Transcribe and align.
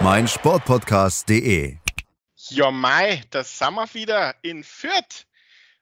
meinsportpodcast.de. 0.00 1.78
Ja, 2.48 2.70
Mai, 2.70 3.22
das 3.30 3.58
sind 3.58 3.74
wir 3.74 3.94
wieder 3.94 4.34
in 4.42 4.64
Fürth. 4.64 5.26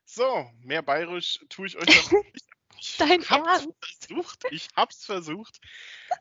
So, 0.04 0.50
mehr 0.60 0.82
bayerisch 0.82 1.40
tue 1.48 1.66
ich 1.66 1.76
euch 1.76 1.86
noch 1.86 2.12
nicht. 2.32 2.46
Ich 2.78 2.96
Dein 2.96 3.24
hab's 3.28 3.62
Ernst? 3.62 3.68
versucht. 4.08 4.44
Ich 4.50 4.68
hab's 4.74 5.04
versucht. 5.04 5.60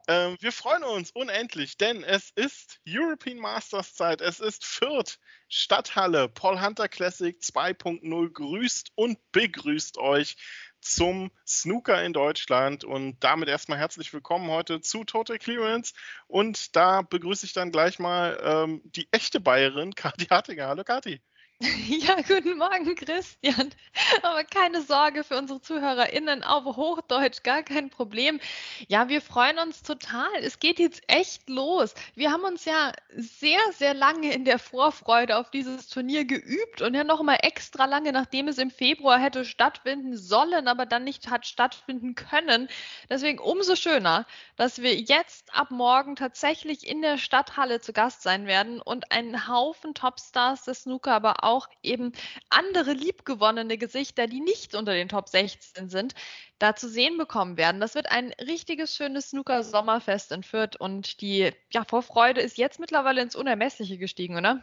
Ähm, 0.08 0.38
wir 0.42 0.52
freuen 0.52 0.84
uns 0.84 1.10
unendlich, 1.12 1.76
denn 1.78 2.04
es 2.04 2.30
ist 2.36 2.80
European 2.88 3.38
Masters 3.40 3.96
Zeit. 3.96 4.22
Es 4.22 4.40
ist 4.40 4.64
Fürth, 4.64 5.18
Stadthalle. 5.50 6.30
Paul 6.30 6.62
Hunter 6.62 6.88
Classic 6.88 7.36
2.0 7.42 8.30
grüßt 8.30 8.92
und 8.94 9.18
begrüßt 9.32 9.98
euch 9.98 10.38
zum 10.82 11.32
Snooker 11.48 12.04
in 12.04 12.14
Deutschland. 12.14 12.84
Und 12.84 13.24
damit 13.24 13.48
erstmal 13.50 13.78
herzlich 13.78 14.12
willkommen 14.14 14.50
heute 14.50 14.82
zu 14.82 15.04
Total 15.04 15.38
Clearance. 15.38 15.94
Und 16.28 16.76
da 16.76 17.02
begrüße 17.02 17.46
ich 17.46 17.54
dann 17.54 17.72
gleich 17.72 18.00
mal 18.00 18.40
ähm, 18.44 18.82
die 18.84 19.08
echte 19.12 19.40
Bayerin, 19.40 19.96
Kathi 19.96 20.26
Hartinger. 20.26 20.68
Hallo 20.68 20.84
Kathi. 20.84 21.22
Ja, 21.88 22.16
guten 22.28 22.58
Morgen, 22.58 22.96
Christian. 22.96 23.70
Aber 24.24 24.44
keine 24.44 24.82
Sorge 24.82 25.24
für 25.24 25.38
unsere 25.38 25.62
ZuhörerInnen 25.62 26.44
auf 26.44 26.64
Hochdeutsch, 26.66 27.44
gar 27.44 27.62
kein 27.62 27.90
Problem. 27.90 28.40
Ja, 28.88 29.10
wir 29.10 29.22
freuen 29.22 29.60
uns 29.60 29.84
total. 29.84 30.30
Es 30.42 30.60
geht 30.60 30.80
jetzt 30.80 31.04
echt 31.08 31.50
los. 31.50 31.94
Wir 32.16 32.32
haben 32.32 32.44
uns 32.44 32.66
ja 32.66 32.94
sehr, 33.16 33.60
sehr 33.74 33.94
lange 33.94 34.34
in 34.34 34.46
der 34.46 34.58
Vorfreude 34.58 35.38
auf 35.38 35.52
dieses 35.52 35.88
Turnier 35.88 36.26
geübt 36.26 36.82
und 36.82 36.96
ja 36.96 37.04
noch 37.04 37.22
mal 37.22 37.38
extra 37.42 37.86
lange, 37.86 38.12
nachdem 38.12 38.48
es 38.48 38.58
im 38.58 38.72
Februar 38.72 39.20
hätte 39.20 39.46
stattfinden 39.46 40.18
sollen, 40.18 40.68
aber 40.68 40.86
dann 40.86 41.04
nicht 41.04 41.30
hat 41.30 41.46
stattfinden 41.46 42.16
können. 42.16 42.70
Deswegen 43.10 43.40
umso 43.40 43.76
schöner, 43.76 44.26
dass 44.56 44.82
wir 44.82 44.96
jetzt 44.96 45.54
ab 45.54 45.70
morgen 45.70 46.16
tatsächlich 46.16 46.88
in 46.88 47.02
der 47.02 47.18
Stadthalle 47.18 47.82
zu 47.82 47.94
Gast 47.94 48.24
sein 48.24 48.48
werden 48.48 48.82
und 48.82 49.12
einen 49.12 49.48
Haufen 49.48 49.94
Topstars 49.94 50.64
des 50.64 50.84
Snooker, 50.84 51.14
aber 51.14 51.44
auch 51.44 51.51
eben 51.84 52.12
andere 52.50 52.94
liebgewonnene 52.94 53.78
Gesichter, 53.78 54.28
die 54.28 54.42
nicht 54.42 54.76
unter 54.76 54.94
den 54.94 55.10
Top 55.10 55.30
16 55.30 55.90
sind, 55.90 56.14
da 56.60 56.76
zu 56.76 56.88
sehen 56.90 57.18
bekommen 57.18 57.58
werden. 57.58 57.82
Das 57.82 57.96
wird 57.96 58.12
ein 58.12 58.34
richtiges 58.34 58.96
schönes 58.96 59.30
Snooker-Sommerfest 59.30 60.32
in 60.32 60.44
Fürth 60.44 60.76
und 60.80 61.22
die 61.22 61.52
ja, 61.72 61.84
Vorfreude 61.84 62.42
ist 62.42 62.58
jetzt 62.58 62.80
mittlerweile 62.80 63.22
ins 63.22 63.36
Unermessliche 63.36 63.98
gestiegen, 63.98 64.38
oder? 64.38 64.62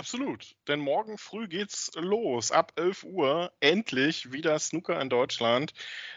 Absolut, 0.00 0.56
denn 0.66 0.80
morgen 0.80 1.18
früh 1.18 1.46
geht's 1.46 1.90
los. 1.94 2.52
Ab 2.52 2.72
11 2.76 3.04
Uhr 3.04 3.52
endlich 3.60 4.32
wieder 4.32 4.58
Snooker 4.58 4.98
in 4.98 5.10
Deutschland. 5.10 5.74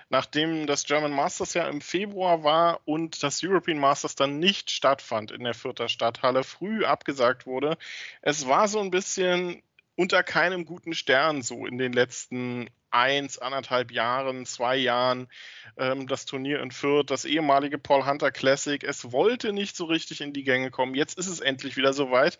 Nachdem 0.08 0.68
das 0.68 0.86
German 0.86 1.12
Masters 1.12 1.54
ja 1.54 1.68
im 1.68 1.82
Februar 1.82 2.46
war 2.46 2.80
und 2.86 3.22
das 3.24 3.44
European 3.44 3.78
Masters 3.78 4.16
dann 4.16 4.40
nicht 4.40 4.72
stattfand 4.72 5.32
in 5.32 5.44
der 5.44 5.54
Fürther 5.54 5.90
Stadthalle, 5.90 6.46
früh 6.46 6.86
abgesagt 6.86 7.46
wurde. 7.46 7.78
Es 8.22 8.48
war 8.48 8.70
so 8.70 8.80
ein 8.80 8.90
bisschen 8.90 9.62
unter 9.98 10.24
keinem 10.24 10.64
guten 10.64 10.94
Stern 10.94 11.42
so 11.42 11.66
in 11.66 11.78
den 11.78 11.92
letzten 11.92 12.70
eins, 12.90 13.38
anderthalb 13.38 13.92
Jahren, 13.92 14.46
zwei 14.46 14.78
Jahren 14.78 15.28
ähm, 15.76 16.08
das 16.08 16.24
Turnier 16.24 16.62
in 16.62 16.72
Fürth, 16.72 17.10
das 17.10 17.26
ehemalige 17.26 17.78
Paul 17.78 18.06
Hunter 18.06 18.32
Classic. 18.32 18.82
Es 18.82 19.12
wollte 19.12 19.52
nicht 19.52 19.76
so 19.76 19.84
richtig 19.84 20.22
in 20.22 20.32
die 20.32 20.46
Gänge 20.46 20.72
kommen. 20.72 20.96
Jetzt 20.96 21.18
ist 21.18 21.28
es 21.28 21.42
endlich 21.42 21.76
wieder 21.76 21.92
soweit. 21.92 22.40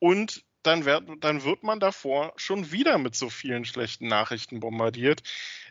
Und 0.00 0.42
dann 0.62 0.84
wird, 0.84 1.04
dann 1.20 1.44
wird 1.44 1.62
man 1.62 1.80
davor 1.80 2.32
schon 2.36 2.72
wieder 2.72 2.98
mit 2.98 3.14
so 3.14 3.30
vielen 3.30 3.64
schlechten 3.64 4.08
Nachrichten 4.08 4.60
bombardiert. 4.60 5.22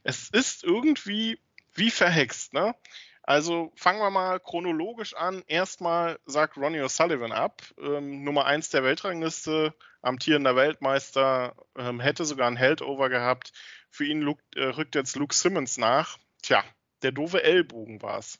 Es 0.03 0.29
ist 0.29 0.63
irgendwie 0.63 1.39
wie 1.73 1.91
verhext, 1.91 2.53
ne? 2.53 2.75
Also 3.23 3.71
fangen 3.75 3.99
wir 3.99 4.09
mal 4.09 4.39
chronologisch 4.39 5.13
an. 5.13 5.43
Erstmal 5.45 6.19
sagt 6.25 6.57
Ronnie 6.57 6.81
O'Sullivan 6.81 7.31
ab, 7.31 7.61
ähm, 7.79 8.23
Nummer 8.23 8.45
1 8.45 8.69
der 8.69 8.83
Weltrangliste, 8.83 9.75
amtierender 10.01 10.55
Weltmeister, 10.55 11.55
ähm, 11.77 11.99
hätte 11.99 12.25
sogar 12.25 12.47
ein 12.47 12.55
Heldover 12.55 13.09
gehabt. 13.09 13.51
Für 13.91 14.05
ihn 14.05 14.21
Luke, 14.21 14.41
äh, 14.55 14.63
rückt 14.63 14.95
jetzt 14.95 15.15
Luke 15.15 15.35
Simmons 15.35 15.77
nach. 15.77 16.17
Tja, 16.41 16.63
der 17.03 17.11
doofe 17.11 17.43
Ellbogen 17.43 18.01
war 18.01 18.17
es. 18.17 18.39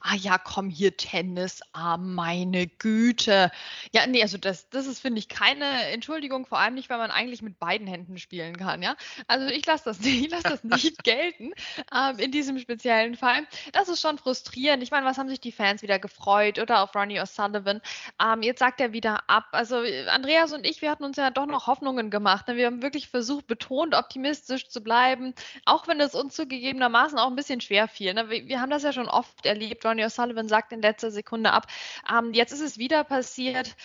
Ah 0.00 0.14
ja, 0.14 0.38
komm 0.38 0.70
hier, 0.70 0.96
Tennis, 0.96 1.60
ah, 1.72 1.96
meine 1.96 2.66
Güte. 2.66 3.50
Ja, 3.92 4.06
nee, 4.06 4.22
also 4.22 4.38
das, 4.38 4.68
das 4.70 4.86
ist, 4.86 5.00
finde 5.00 5.18
ich, 5.18 5.28
keine 5.28 5.64
Entschuldigung, 5.90 6.46
vor 6.46 6.58
allem 6.58 6.74
nicht, 6.74 6.90
weil 6.90 6.98
man 6.98 7.10
eigentlich 7.10 7.42
mit 7.42 7.58
beiden 7.58 7.86
Händen 7.86 8.18
spielen 8.18 8.56
kann, 8.56 8.82
ja. 8.82 8.96
Also 9.26 9.46
ich 9.46 9.64
lasse 9.66 9.84
das, 9.84 10.00
ich 10.04 10.30
lass 10.30 10.42
das 10.42 10.64
nicht 10.64 11.02
gelten 11.04 11.52
ähm, 11.94 12.18
in 12.18 12.30
diesem 12.30 12.58
speziellen 12.58 13.16
Fall. 13.16 13.46
Das 13.72 13.88
ist 13.88 14.00
schon 14.00 14.18
frustrierend. 14.18 14.82
Ich 14.82 14.90
meine, 14.90 15.06
was 15.06 15.18
haben 15.18 15.28
sich 15.28 15.40
die 15.40 15.52
Fans 15.52 15.82
wieder 15.82 15.98
gefreut 15.98 16.58
oder 16.58 16.82
auf 16.82 16.94
Ronnie 16.94 17.20
O'Sullivan? 17.20 17.80
Ähm, 18.22 18.42
jetzt 18.42 18.58
sagt 18.58 18.80
er 18.80 18.92
wieder 18.92 19.28
ab. 19.28 19.46
Also 19.52 19.82
Andreas 20.08 20.52
und 20.52 20.66
ich, 20.66 20.82
wir 20.82 20.90
hatten 20.90 21.04
uns 21.04 21.16
ja 21.16 21.30
doch 21.30 21.46
noch 21.46 21.66
Hoffnungen 21.66 22.10
gemacht. 22.10 22.48
Ne? 22.48 22.56
Wir 22.56 22.66
haben 22.66 22.82
wirklich 22.82 23.08
versucht, 23.08 23.46
betont 23.46 23.94
optimistisch 23.94 24.68
zu 24.68 24.82
bleiben, 24.82 25.34
auch 25.64 25.88
wenn 25.88 26.00
es 26.00 26.14
uns 26.14 26.34
zugegebenermaßen 26.34 27.18
auch 27.18 27.28
ein 27.28 27.36
bisschen 27.36 27.60
schwer 27.60 27.88
fiel. 27.88 28.14
Ne? 28.14 28.28
Wir, 28.30 28.46
wir 28.46 28.60
haben 28.60 28.70
das 28.70 28.82
ja 28.82 28.92
schon 28.92 29.08
oft 29.08 29.46
erlebt. 29.46 29.84
Ronnie 29.86 30.04
O'Sullivan 30.04 30.48
sagt 30.48 30.72
in 30.72 30.82
letzter 30.82 31.10
Sekunde 31.10 31.52
ab. 31.52 31.66
Ähm, 32.10 32.32
jetzt 32.32 32.52
ist 32.52 32.60
es 32.60 32.78
wieder 32.78 33.04
passiert. 33.04 33.76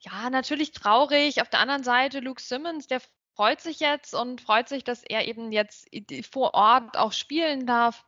Ja, 0.00 0.30
natürlich 0.30 0.72
traurig. 0.72 1.40
Auf 1.40 1.48
der 1.48 1.60
anderen 1.60 1.84
Seite 1.84 2.20
Luke 2.20 2.40
Simmons, 2.40 2.86
der 2.86 3.00
freut 3.34 3.60
sich 3.60 3.80
jetzt 3.80 4.14
und 4.14 4.40
freut 4.40 4.68
sich, 4.68 4.84
dass 4.84 5.02
er 5.02 5.26
eben 5.26 5.52
jetzt 5.52 5.88
vor 6.30 6.54
Ort 6.54 6.96
auch 6.96 7.12
spielen 7.12 7.66
darf. 7.66 8.04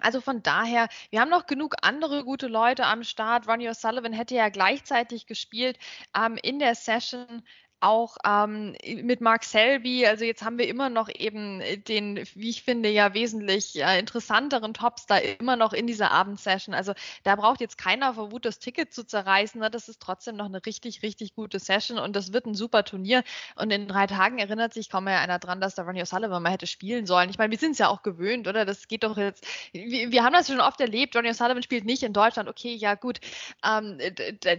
Also 0.00 0.20
von 0.20 0.42
daher, 0.42 0.88
wir 1.10 1.20
haben 1.20 1.30
noch 1.30 1.46
genug 1.46 1.74
andere 1.80 2.22
gute 2.24 2.48
Leute 2.48 2.84
am 2.84 3.02
Start. 3.02 3.48
Ronnie 3.48 3.68
O'Sullivan 3.68 4.12
hätte 4.12 4.34
ja 4.34 4.50
gleichzeitig 4.50 5.26
gespielt 5.26 5.78
ähm, 6.14 6.36
in 6.42 6.58
der 6.58 6.74
Session 6.74 7.42
auch 7.80 8.16
ähm, 8.24 8.74
mit 9.02 9.20
Mark 9.20 9.44
Selby, 9.44 10.06
also 10.06 10.24
jetzt 10.24 10.42
haben 10.42 10.58
wir 10.58 10.66
immer 10.66 10.88
noch 10.88 11.08
eben 11.14 11.62
den, 11.86 12.24
wie 12.34 12.48
ich 12.48 12.62
finde, 12.62 12.88
ja 12.88 13.12
wesentlich 13.12 13.80
äh, 13.82 13.98
interessanteren 13.98 14.72
Topstar 14.72 15.20
immer 15.22 15.56
noch 15.56 15.72
in 15.72 15.86
dieser 15.86 16.10
Abendsession. 16.10 16.74
Also 16.74 16.94
da 17.22 17.36
braucht 17.36 17.60
jetzt 17.60 17.76
keiner 17.76 18.14
vor 18.14 18.32
Wut 18.32 18.44
das 18.46 18.58
Ticket 18.58 18.94
zu 18.94 19.04
zerreißen. 19.04 19.60
Ne? 19.60 19.70
Das 19.70 19.88
ist 19.88 20.00
trotzdem 20.00 20.36
noch 20.36 20.46
eine 20.46 20.64
richtig, 20.64 21.02
richtig 21.02 21.34
gute 21.34 21.58
Session 21.58 21.98
und 21.98 22.16
das 22.16 22.32
wird 22.32 22.46
ein 22.46 22.54
super 22.54 22.82
Turnier. 22.84 23.22
Und 23.56 23.70
in 23.70 23.88
drei 23.88 24.06
Tagen 24.06 24.38
erinnert 24.38 24.72
sich 24.72 24.88
kaum 24.88 25.04
mehr 25.04 25.20
einer 25.20 25.38
dran, 25.38 25.60
dass 25.60 25.74
da 25.74 25.82
Ronnie 25.82 26.02
O'Sullivan 26.02 26.40
mal 26.40 26.52
hätte 26.52 26.66
spielen 26.66 27.06
sollen. 27.06 27.28
Ich 27.28 27.38
meine, 27.38 27.50
wir 27.50 27.58
sind 27.58 27.72
es 27.72 27.78
ja 27.78 27.88
auch 27.88 28.02
gewöhnt, 28.02 28.48
oder? 28.48 28.64
Das 28.64 28.88
geht 28.88 29.04
doch 29.04 29.18
jetzt, 29.18 29.46
wir, 29.72 30.10
wir 30.10 30.24
haben 30.24 30.32
das 30.32 30.46
schon 30.46 30.60
oft 30.60 30.80
erlebt. 30.80 31.14
Ronnie 31.14 31.30
O'Sullivan 31.30 31.62
spielt 31.62 31.84
nicht 31.84 32.02
in 32.02 32.14
Deutschland. 32.14 32.48
Okay, 32.48 32.74
ja 32.74 32.94
gut. 32.94 33.20
Ähm, 33.62 33.98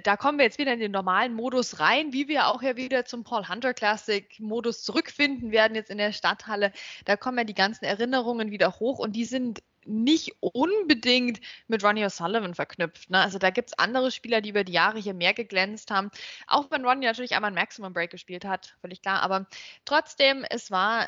da 0.04 0.18
kommen 0.18 0.38
wir 0.38 0.46
jetzt 0.46 0.60
wieder 0.60 0.74
in 0.74 0.80
den 0.80 0.92
normalen 0.92 1.34
Modus 1.34 1.80
rein, 1.80 2.14
wie 2.14 2.28
wir 2.28 2.48
auch 2.48 2.62
ja 2.62 2.76
wieder 2.76 3.07
zum 3.08 3.24
Paul 3.24 3.48
Hunter 3.48 3.74
Classic 3.74 4.40
Modus 4.40 4.84
zurückfinden 4.84 5.52
werden 5.52 5.76
jetzt 5.76 5.90
in 5.90 5.98
der 5.98 6.12
Stadthalle. 6.12 6.72
Da 7.06 7.18
kommen 7.18 7.38
ja 7.38 7.44
die 7.44 7.54
ganzen 7.54 7.86
Erinnerungen 7.86 8.52
wieder 8.52 8.80
hoch 8.80 9.00
und 9.00 9.16
die 9.16 9.26
sind 9.26 9.62
nicht 9.86 10.36
unbedingt 10.42 11.40
mit 11.68 11.84
Ronnie 11.84 12.06
O'Sullivan 12.06 12.54
verknüpft. 12.54 13.10
Ne? 13.10 13.20
Also 13.20 13.40
da 13.40 13.50
gibt 13.50 13.70
es 13.70 13.80
andere 13.80 14.12
Spieler, 14.12 14.42
die 14.42 14.50
über 14.50 14.64
die 14.64 14.74
Jahre 14.74 15.00
hier 15.00 15.14
mehr 15.14 15.34
geglänzt 15.34 15.92
haben. 15.92 16.12
Auch 16.46 16.70
wenn 16.72 16.86
Ronnie 16.86 17.06
natürlich 17.06 17.36
einmal 17.36 17.52
ein 17.52 17.56
Maximum 17.56 17.94
Break 17.94 18.12
gespielt 18.12 18.46
hat, 18.46 18.76
völlig 18.82 19.02
klar. 19.02 19.22
Aber 19.22 19.48
trotzdem, 19.86 20.46
es 20.50 20.72
war 20.72 21.08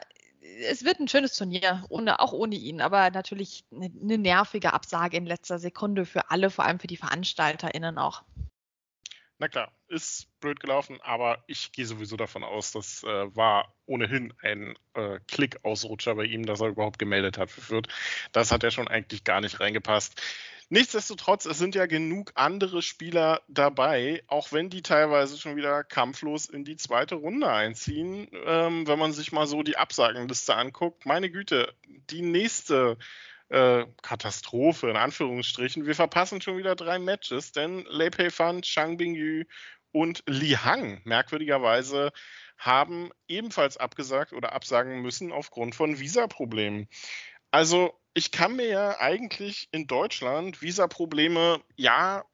es 0.70 0.86
wird 0.86 1.00
ein 1.00 1.08
schönes 1.08 1.36
Turnier, 1.36 1.84
ohne, 1.90 2.20
auch 2.20 2.32
ohne 2.32 2.56
ihn, 2.56 2.82
aber 2.82 3.12
natürlich 3.12 3.66
eine, 3.74 3.92
eine 4.02 4.18
nervige 4.18 4.74
Absage 4.74 5.18
in 5.18 5.26
letzter 5.26 5.60
Sekunde 5.60 6.06
für 6.06 6.32
alle, 6.32 6.50
vor 6.50 6.66
allem 6.66 6.80
für 6.80 6.88
die 6.88 6.98
VeranstalterInnen 6.98 7.98
auch. 7.98 8.24
Na 9.42 9.48
klar, 9.48 9.72
ist 9.88 10.28
blöd 10.42 10.60
gelaufen, 10.60 11.00
aber 11.02 11.44
ich 11.48 11.72
gehe 11.72 11.86
sowieso 11.86 12.18
davon 12.18 12.44
aus, 12.44 12.74
das 12.74 13.04
äh, 13.04 13.36
war 13.36 13.74
ohnehin 13.86 14.34
ein 14.42 14.76
äh, 14.96 15.20
Klick-Ausrutscher 15.30 16.16
bei 16.16 16.26
ihm, 16.26 16.46
dass 16.46 16.60
er 16.60 16.68
überhaupt 16.68 17.00
gemeldet 17.00 17.38
hat 17.38 17.50
für 17.50 17.62
Fürth. 17.62 17.88
Das 18.34 18.52
hat 18.52 18.64
ja 18.64 18.70
schon 18.70 18.90
eigentlich 18.90 19.24
gar 19.24 19.40
nicht 19.40 19.62
reingepasst. 19.62 20.22
Nichtsdestotrotz, 20.68 21.46
es 21.46 21.58
sind 21.58 21.74
ja 21.74 21.86
genug 21.86 22.34
andere 22.36 22.82
Spieler 22.82 23.42
dabei, 23.48 24.24
auch 24.28 24.52
wenn 24.52 24.70
die 24.70 24.84
teilweise 24.84 25.38
schon 25.38 25.56
wieder 25.56 25.86
kampflos 25.86 26.46
in 26.46 26.66
die 26.66 26.76
zweite 26.76 27.16
Runde 27.16 27.50
einziehen. 27.50 28.28
Ähm, 28.46 28.88
wenn 28.88 29.00
man 29.00 29.14
sich 29.14 29.32
mal 29.32 29.48
so 29.48 29.64
die 29.64 29.78
Absagenliste 29.78 30.54
anguckt, 30.54 31.06
meine 31.06 31.32
Güte, 31.32 31.74
die 31.88 32.22
nächste 32.22 32.98
äh, 33.50 33.86
Katastrophe 34.02 34.90
in 34.90 34.96
Anführungsstrichen. 34.96 35.86
Wir 35.86 35.96
verpassen 35.96 36.42
schon 36.42 36.58
wieder 36.58 36.76
drei 36.76 37.00
Matches, 37.00 37.52
denn 37.52 37.86
Lei 37.90 38.10
Pei 38.10 38.30
Fan, 38.30 38.62
Chang 38.62 38.98
Bingyu 38.98 39.44
und 39.92 40.24
Li 40.28 40.52
Hang, 40.52 41.02
merkwürdigerweise, 41.04 42.12
haben 42.58 43.12
ebenfalls 43.28 43.78
abgesagt 43.78 44.34
oder 44.34 44.54
absagen 44.54 45.02
müssen 45.02 45.32
aufgrund 45.32 45.76
von 45.76 46.00
Visaproblemen. 46.00 46.88
Also 47.52 48.00
ich 48.14 48.32
kann 48.32 48.56
mir 48.56 48.68
ja 48.68 49.00
eigentlich 49.00 49.70
in 49.72 49.88
Deutschland 49.88 50.62
Visaprobleme 50.62 51.62
ja 51.76 52.26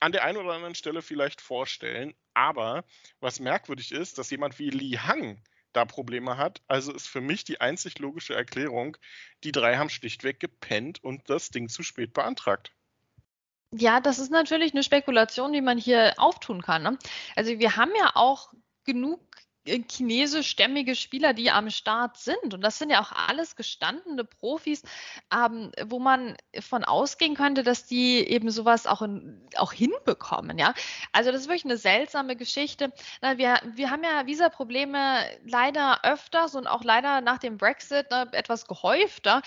an 0.00 0.12
der 0.12 0.24
einen 0.24 0.38
oder 0.38 0.52
anderen 0.52 0.74
Stelle 0.74 1.02
vielleicht 1.02 1.40
vorstellen, 1.40 2.14
aber 2.34 2.84
was 3.20 3.40
merkwürdig 3.40 3.92
ist, 3.92 4.18
dass 4.18 4.30
jemand 4.30 4.58
wie 4.58 4.70
Li 4.70 4.96
Hang 4.96 5.42
da 5.76 5.84
Probleme 5.84 6.36
hat. 6.36 6.62
Also 6.66 6.92
ist 6.92 7.08
für 7.08 7.20
mich 7.20 7.44
die 7.44 7.60
einzig 7.60 7.98
logische 7.98 8.34
Erklärung, 8.34 8.96
die 9.42 9.52
drei 9.52 9.76
haben 9.76 9.90
schlichtweg 9.90 10.40
gepennt 10.40 11.02
und 11.02 11.28
das 11.28 11.50
Ding 11.50 11.68
zu 11.68 11.82
spät 11.82 12.12
beantragt. 12.14 12.72
Ja, 13.76 14.00
das 14.00 14.18
ist 14.18 14.30
natürlich 14.30 14.72
eine 14.72 14.84
Spekulation, 14.84 15.52
die 15.52 15.60
man 15.60 15.78
hier 15.78 16.14
auftun 16.16 16.62
kann. 16.62 16.82
Ne? 16.82 16.98
Also 17.34 17.58
wir 17.58 17.76
haben 17.76 17.92
ja 17.98 18.12
auch 18.14 18.52
genug 18.84 19.20
chinesischstämmige 19.66 20.94
Spieler, 20.94 21.32
die 21.32 21.50
am 21.50 21.70
Start 21.70 22.18
sind. 22.18 22.52
Und 22.52 22.60
das 22.60 22.78
sind 22.78 22.90
ja 22.90 23.00
auch 23.00 23.12
alles 23.12 23.56
gestandene 23.56 24.24
Profis, 24.24 24.82
ähm, 25.34 25.72
wo 25.86 25.98
man 25.98 26.36
von 26.60 26.84
ausgehen 26.84 27.34
könnte, 27.34 27.62
dass 27.62 27.86
die 27.86 28.18
eben 28.18 28.50
sowas 28.50 28.86
auch, 28.86 29.02
in, 29.02 29.40
auch 29.56 29.72
hinbekommen. 29.72 30.58
Ja? 30.58 30.74
Also 31.12 31.32
das 31.32 31.42
ist 31.42 31.48
wirklich 31.48 31.64
eine 31.64 31.78
seltsame 31.78 32.36
Geschichte. 32.36 32.92
Na, 33.22 33.38
wir, 33.38 33.58
wir 33.74 33.90
haben 33.90 34.04
ja 34.04 34.26
Visa-Probleme 34.26 35.24
leider 35.46 36.04
öfters 36.04 36.54
und 36.54 36.66
auch 36.66 36.84
leider 36.84 37.22
nach 37.22 37.38
dem 37.38 37.56
Brexit 37.56 38.10
ne, 38.10 38.28
etwas 38.32 38.66
gehäufter. 38.66 39.40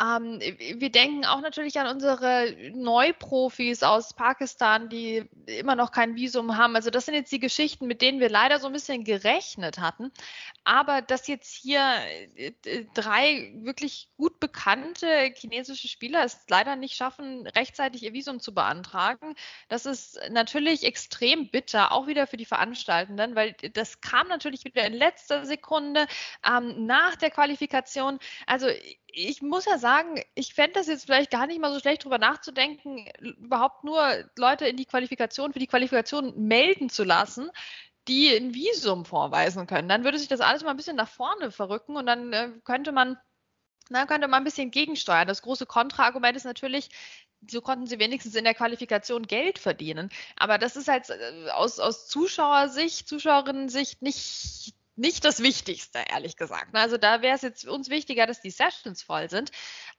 Ähm, 0.00 0.38
wir 0.40 0.90
denken 0.90 1.24
auch 1.24 1.40
natürlich 1.40 1.80
an 1.80 1.88
unsere 1.88 2.54
Neuprofis 2.74 3.82
aus 3.82 4.14
Pakistan, 4.14 4.88
die 4.88 5.28
immer 5.46 5.74
noch 5.74 5.90
kein 5.90 6.14
Visum 6.14 6.56
haben. 6.56 6.76
Also 6.76 6.90
das 6.90 7.06
sind 7.06 7.14
jetzt 7.14 7.32
die 7.32 7.40
Geschichten, 7.40 7.86
mit 7.86 8.02
denen 8.02 8.20
wir 8.20 8.30
leider 8.30 8.60
so 8.60 8.68
ein 8.68 8.72
bisschen 8.72 9.02
gerechnet 9.02 9.63
gerechnet 9.64 9.78
hatten. 9.78 10.12
Aber 10.64 11.02
dass 11.02 11.26
jetzt 11.26 11.54
hier 11.54 11.80
äh, 12.36 12.52
drei 12.94 13.52
wirklich 13.56 14.08
gut 14.16 14.40
bekannte 14.40 15.32
chinesische 15.34 15.88
Spieler 15.88 16.24
es 16.24 16.38
leider 16.48 16.76
nicht 16.76 16.96
schaffen, 16.96 17.46
rechtzeitig 17.46 18.02
ihr 18.02 18.12
Visum 18.12 18.40
zu 18.40 18.54
beantragen, 18.54 19.34
das 19.68 19.86
ist 19.86 20.18
natürlich 20.30 20.84
extrem 20.84 21.50
bitter, 21.50 21.92
auch 21.92 22.06
wieder 22.06 22.26
für 22.26 22.36
die 22.36 22.44
Veranstaltenden, 22.44 23.34
weil 23.34 23.54
das 23.72 24.00
kam 24.00 24.28
natürlich 24.28 24.64
wieder 24.64 24.86
in 24.86 24.94
letzter 24.94 25.44
Sekunde 25.46 26.06
ähm, 26.46 26.86
nach 26.86 27.16
der 27.16 27.30
Qualifikation. 27.30 28.18
Also 28.46 28.68
ich 29.06 29.42
muss 29.42 29.64
ja 29.64 29.78
sagen, 29.78 30.20
ich 30.34 30.54
fände 30.54 30.72
das 30.74 30.88
jetzt 30.88 31.04
vielleicht 31.04 31.30
gar 31.30 31.46
nicht 31.46 31.60
mal 31.60 31.72
so 31.72 31.78
schlecht, 31.78 32.02
darüber 32.02 32.18
nachzudenken, 32.18 33.06
überhaupt 33.20 33.84
nur 33.84 34.28
Leute 34.36 34.66
in 34.66 34.76
die 34.76 34.86
Qualifikation, 34.86 35.52
für 35.52 35.60
die 35.60 35.68
Qualifikation 35.68 36.34
melden 36.36 36.90
zu 36.90 37.04
lassen, 37.04 37.50
die 38.08 38.28
ein 38.34 38.54
Visum 38.54 39.04
vorweisen 39.04 39.66
können. 39.66 39.88
Dann 39.88 40.04
würde 40.04 40.18
sich 40.18 40.28
das 40.28 40.40
alles 40.40 40.62
mal 40.62 40.70
ein 40.70 40.76
bisschen 40.76 40.96
nach 40.96 41.08
vorne 41.08 41.50
verrücken 41.50 41.96
und 41.96 42.06
dann 42.06 42.32
äh, 42.32 42.50
könnte 42.64 42.92
man 42.92 43.16
dann 43.90 44.06
könnte 44.06 44.28
man 44.28 44.40
ein 44.40 44.44
bisschen 44.44 44.70
gegensteuern. 44.70 45.28
Das 45.28 45.42
große 45.42 45.66
Kontraargument 45.66 46.36
ist 46.36 46.44
natürlich, 46.44 46.88
so 47.50 47.60
konnten 47.60 47.86
sie 47.86 47.98
wenigstens 47.98 48.34
in 48.34 48.44
der 48.44 48.54
Qualifikation 48.54 49.26
Geld 49.26 49.58
verdienen. 49.58 50.08
Aber 50.36 50.58
das 50.58 50.76
ist 50.76 50.88
halt 50.88 51.10
äh, 51.10 51.50
aus, 51.50 51.78
aus 51.80 52.06
Zuschauersicht, 52.08 53.08
Zuschauerinnen-Sicht 53.08 54.02
nicht 54.02 54.74
nicht 54.96 55.24
das 55.24 55.42
Wichtigste, 55.42 55.98
ehrlich 56.08 56.36
gesagt. 56.36 56.74
Also 56.74 56.98
da 56.98 57.20
wäre 57.20 57.34
es 57.34 57.42
jetzt 57.42 57.66
uns 57.66 57.90
wichtiger, 57.90 58.26
dass 58.26 58.40
die 58.40 58.50
Sessions 58.50 59.02
voll 59.02 59.28
sind. 59.28 59.50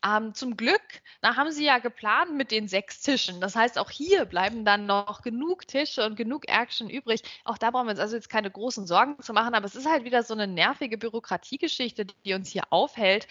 Ähm, 0.05 0.33
zum 0.33 0.55
Glück, 0.55 0.81
da 1.21 1.35
haben 1.35 1.51
sie 1.51 1.65
ja 1.65 1.79
geplant 1.79 2.35
mit 2.35 2.51
den 2.51 2.67
sechs 2.67 3.01
Tischen. 3.01 3.41
Das 3.41 3.55
heißt, 3.55 3.77
auch 3.77 3.89
hier 3.89 4.25
bleiben 4.25 4.63
dann 4.63 4.85
noch 4.85 5.21
genug 5.21 5.67
Tische 5.67 6.05
und 6.05 6.15
genug 6.15 6.47
Action 6.47 6.89
übrig. 6.89 7.21
Auch 7.43 7.57
da 7.57 7.71
brauchen 7.71 7.87
wir 7.87 7.91
uns 7.91 7.99
also 7.99 8.15
jetzt 8.15 8.29
keine 8.29 8.49
großen 8.49 8.87
Sorgen 8.87 9.21
zu 9.21 9.33
machen, 9.33 9.53
aber 9.53 9.65
es 9.65 9.75
ist 9.75 9.89
halt 9.89 10.05
wieder 10.05 10.23
so 10.23 10.33
eine 10.33 10.47
nervige 10.47 10.97
Bürokratiegeschichte, 10.97 12.05
die 12.23 12.33
uns 12.33 12.49
hier 12.49 12.63
aufhält 12.69 13.27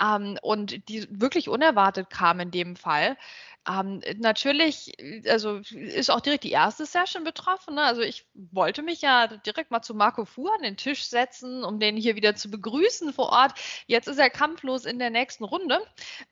ähm, 0.00 0.38
und 0.42 0.88
die 0.88 1.06
wirklich 1.10 1.48
unerwartet 1.48 2.10
kam 2.10 2.40
in 2.40 2.50
dem 2.50 2.76
Fall. 2.76 3.16
Ähm, 3.66 4.02
natürlich, 4.18 4.92
also 5.26 5.60
ist 5.70 6.10
auch 6.10 6.20
direkt 6.20 6.44
die 6.44 6.50
erste 6.50 6.84
Session 6.84 7.24
betroffen. 7.24 7.76
Ne? 7.76 7.82
Also 7.82 8.02
ich 8.02 8.26
wollte 8.34 8.82
mich 8.82 9.00
ja 9.00 9.26
direkt 9.26 9.70
mal 9.70 9.80
zu 9.80 9.94
Marco 9.94 10.24
Fu 10.26 10.48
an 10.48 10.62
den 10.62 10.76
Tisch 10.76 11.04
setzen, 11.04 11.64
um 11.64 11.80
den 11.80 11.96
hier 11.96 12.14
wieder 12.14 12.34
zu 12.34 12.50
begrüßen 12.50 13.12
vor 13.14 13.30
Ort. 13.30 13.54
Jetzt 13.86 14.06
ist 14.06 14.18
er 14.18 14.28
kampflos 14.28 14.84
in 14.84 14.98
der 14.98 15.10
nächsten 15.10 15.44
Runde. 15.44 15.80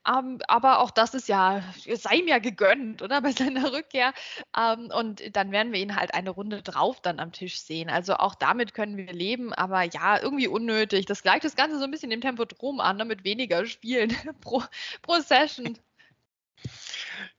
Ähm, 0.07 0.39
aber 0.47 0.79
auch 0.79 0.91
das 0.91 1.15
ist 1.15 1.27
ja, 1.27 1.63
sei 1.95 2.21
ja 2.27 2.37
gegönnt, 2.39 3.01
oder? 3.01 3.21
Bei 3.23 3.31
seiner 3.31 3.73
Rückkehr. 3.73 4.13
Ähm, 4.57 4.91
und 4.95 5.35
dann 5.35 5.51
werden 5.51 5.73
wir 5.73 5.79
ihn 5.79 5.95
halt 5.95 6.13
eine 6.13 6.29
Runde 6.29 6.61
drauf 6.61 7.01
dann 7.01 7.19
am 7.19 7.31
Tisch 7.31 7.59
sehen. 7.61 7.89
Also 7.89 8.15
auch 8.15 8.35
damit 8.35 8.73
können 8.73 8.97
wir 8.97 9.11
leben, 9.11 9.53
aber 9.53 9.83
ja, 9.83 10.21
irgendwie 10.21 10.47
unnötig. 10.47 11.05
Das 11.07 11.23
gleicht 11.23 11.45
das 11.45 11.55
Ganze 11.55 11.79
so 11.79 11.85
ein 11.85 11.91
bisschen 11.91 12.09
dem 12.09 12.21
Tempodrom 12.21 12.79
an, 12.79 12.97
ne? 12.97 13.05
mit 13.05 13.23
weniger 13.23 13.65
Spielen 13.65 14.15
pro, 14.41 14.63
pro 15.01 15.19
Session. 15.19 15.79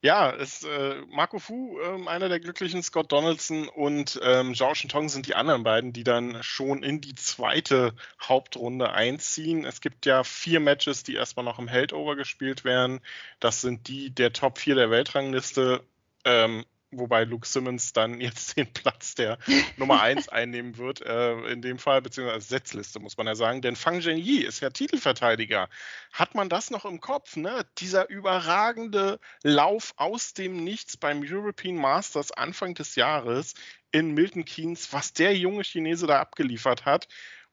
Ja, 0.00 0.30
ist 0.30 0.64
äh, 0.64 1.02
Marco 1.08 1.38
Fu, 1.38 1.78
äh, 1.80 2.08
einer 2.08 2.28
der 2.28 2.40
glücklichen, 2.40 2.82
Scott 2.82 3.12
Donaldson 3.12 3.68
und 3.68 4.20
ähm, 4.22 4.54
Zhao 4.54 4.74
Shintong 4.74 5.08
sind 5.08 5.26
die 5.26 5.34
anderen 5.34 5.64
beiden, 5.64 5.92
die 5.92 6.04
dann 6.04 6.42
schon 6.42 6.82
in 6.82 7.00
die 7.00 7.14
zweite 7.14 7.94
Hauptrunde 8.22 8.92
einziehen. 8.92 9.64
Es 9.64 9.80
gibt 9.80 10.06
ja 10.06 10.24
vier 10.24 10.60
Matches, 10.60 11.02
die 11.02 11.14
erstmal 11.14 11.44
noch 11.44 11.58
im 11.58 11.68
Heldover 11.68 12.16
gespielt 12.16 12.64
werden. 12.64 13.00
Das 13.40 13.60
sind 13.60 13.88
die 13.88 14.10
der 14.10 14.32
Top 14.32 14.58
4 14.58 14.74
der 14.74 14.90
Weltrangliste. 14.90 15.84
Ähm, 16.24 16.64
wobei 16.98 17.24
Luke 17.24 17.46
Simmons 17.46 17.92
dann 17.92 18.20
jetzt 18.20 18.56
den 18.56 18.72
Platz 18.72 19.14
der 19.14 19.38
Nummer 19.76 20.02
1 20.02 20.28
einnehmen 20.28 20.76
wird, 20.76 21.00
äh, 21.02 21.34
in 21.52 21.62
dem 21.62 21.78
Fall, 21.78 22.02
beziehungsweise 22.02 22.46
Setzliste, 22.46 23.00
muss 23.00 23.16
man 23.16 23.26
ja 23.26 23.34
sagen. 23.34 23.62
Denn 23.62 23.76
Fang 23.76 24.00
Zhengyi 24.00 24.40
ist 24.40 24.60
ja 24.60 24.70
Titelverteidiger. 24.70 25.68
Hat 26.12 26.34
man 26.34 26.48
das 26.48 26.70
noch 26.70 26.84
im 26.84 27.00
Kopf, 27.00 27.36
ne? 27.36 27.66
Dieser 27.78 28.08
überragende 28.08 29.18
Lauf 29.42 29.94
aus 29.96 30.34
dem 30.34 30.64
Nichts 30.64 30.96
beim 30.96 31.22
European 31.22 31.76
Masters 31.76 32.32
Anfang 32.32 32.74
des 32.74 32.96
Jahres 32.96 33.54
in 33.92 34.12
Milton 34.12 34.44
Keynes, 34.44 34.92
was 34.92 35.12
der 35.12 35.36
junge 35.36 35.62
Chinese 35.62 36.06
da 36.06 36.20
abgeliefert 36.20 36.84
hat 36.84 37.08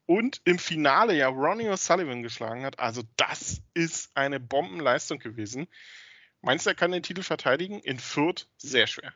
und 0.06 0.42
im 0.44 0.60
Finale 0.60 1.16
ja 1.16 1.30
Ronnie 1.30 1.70
O'Sullivan 1.70 2.22
geschlagen 2.22 2.66
hat. 2.66 2.80
Also 2.80 3.04
das 3.16 3.62
ist 3.74 4.12
eine 4.16 4.40
Bombenleistung 4.40 5.20
gewesen. 5.20 5.68
Meinst 6.42 6.66
du, 6.66 6.72
er 6.72 6.76
kann 6.76 6.92
den 6.92 7.04
Titel 7.04 7.24
verteidigen? 7.24 7.80
In 7.80 8.00
Fürth 8.00 8.48
sehr 8.58 8.88
schwer. 8.88 9.14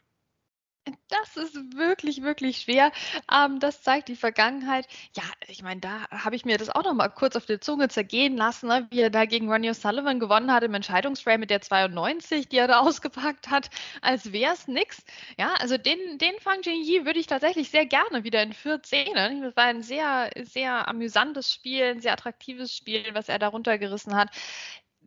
Das 1.09 1.37
ist 1.37 1.55
wirklich, 1.75 2.21
wirklich 2.21 2.57
schwer. 2.61 2.91
Ähm, 3.31 3.59
das 3.59 3.81
zeigt 3.81 4.07
die 4.07 4.15
Vergangenheit. 4.15 4.87
Ja, 5.15 5.23
ich 5.47 5.63
meine, 5.63 5.81
da 5.81 6.07
habe 6.09 6.35
ich 6.35 6.45
mir 6.45 6.57
das 6.57 6.69
auch 6.69 6.83
noch 6.83 6.93
mal 6.93 7.09
kurz 7.09 7.35
auf 7.35 7.45
der 7.45 7.61
Zunge 7.61 7.87
zergehen 7.89 8.37
lassen, 8.37 8.67
ne? 8.67 8.87
wie 8.91 9.01
er 9.01 9.09
da 9.09 9.25
gegen 9.25 9.51
Ronnie 9.51 9.69
O'Sullivan 9.69 10.19
gewonnen 10.19 10.51
hat 10.51 10.63
im 10.63 10.73
Entscheidungsframe 10.73 11.39
mit 11.39 11.49
der 11.49 11.61
92, 11.61 12.49
die 12.49 12.57
er 12.57 12.67
da 12.67 12.79
ausgepackt 12.81 13.49
hat, 13.49 13.69
als 14.01 14.31
wäre 14.31 14.53
es 14.53 14.67
nix. 14.67 15.03
Ja, 15.37 15.53
also 15.59 15.77
den, 15.77 16.17
den 16.17 16.39
Fang 16.39 16.61
Jingyi 16.61 17.05
würde 17.05 17.19
ich 17.19 17.27
tatsächlich 17.27 17.69
sehr 17.69 17.85
gerne 17.85 18.23
wieder 18.23 18.43
in 18.43 18.53
Fürth 18.53 18.85
sehen. 18.85 19.13
Ne? 19.13 19.41
Das 19.41 19.55
war 19.55 19.65
ein 19.65 19.81
sehr, 19.81 20.29
sehr 20.43 20.87
amüsantes 20.87 21.51
Spiel, 21.51 21.83
ein 21.83 22.01
sehr 22.01 22.13
attraktives 22.13 22.75
Spiel, 22.75 23.03
was 23.13 23.29
er 23.29 23.39
da 23.39 23.47
runtergerissen 23.47 24.15
hat 24.15 24.29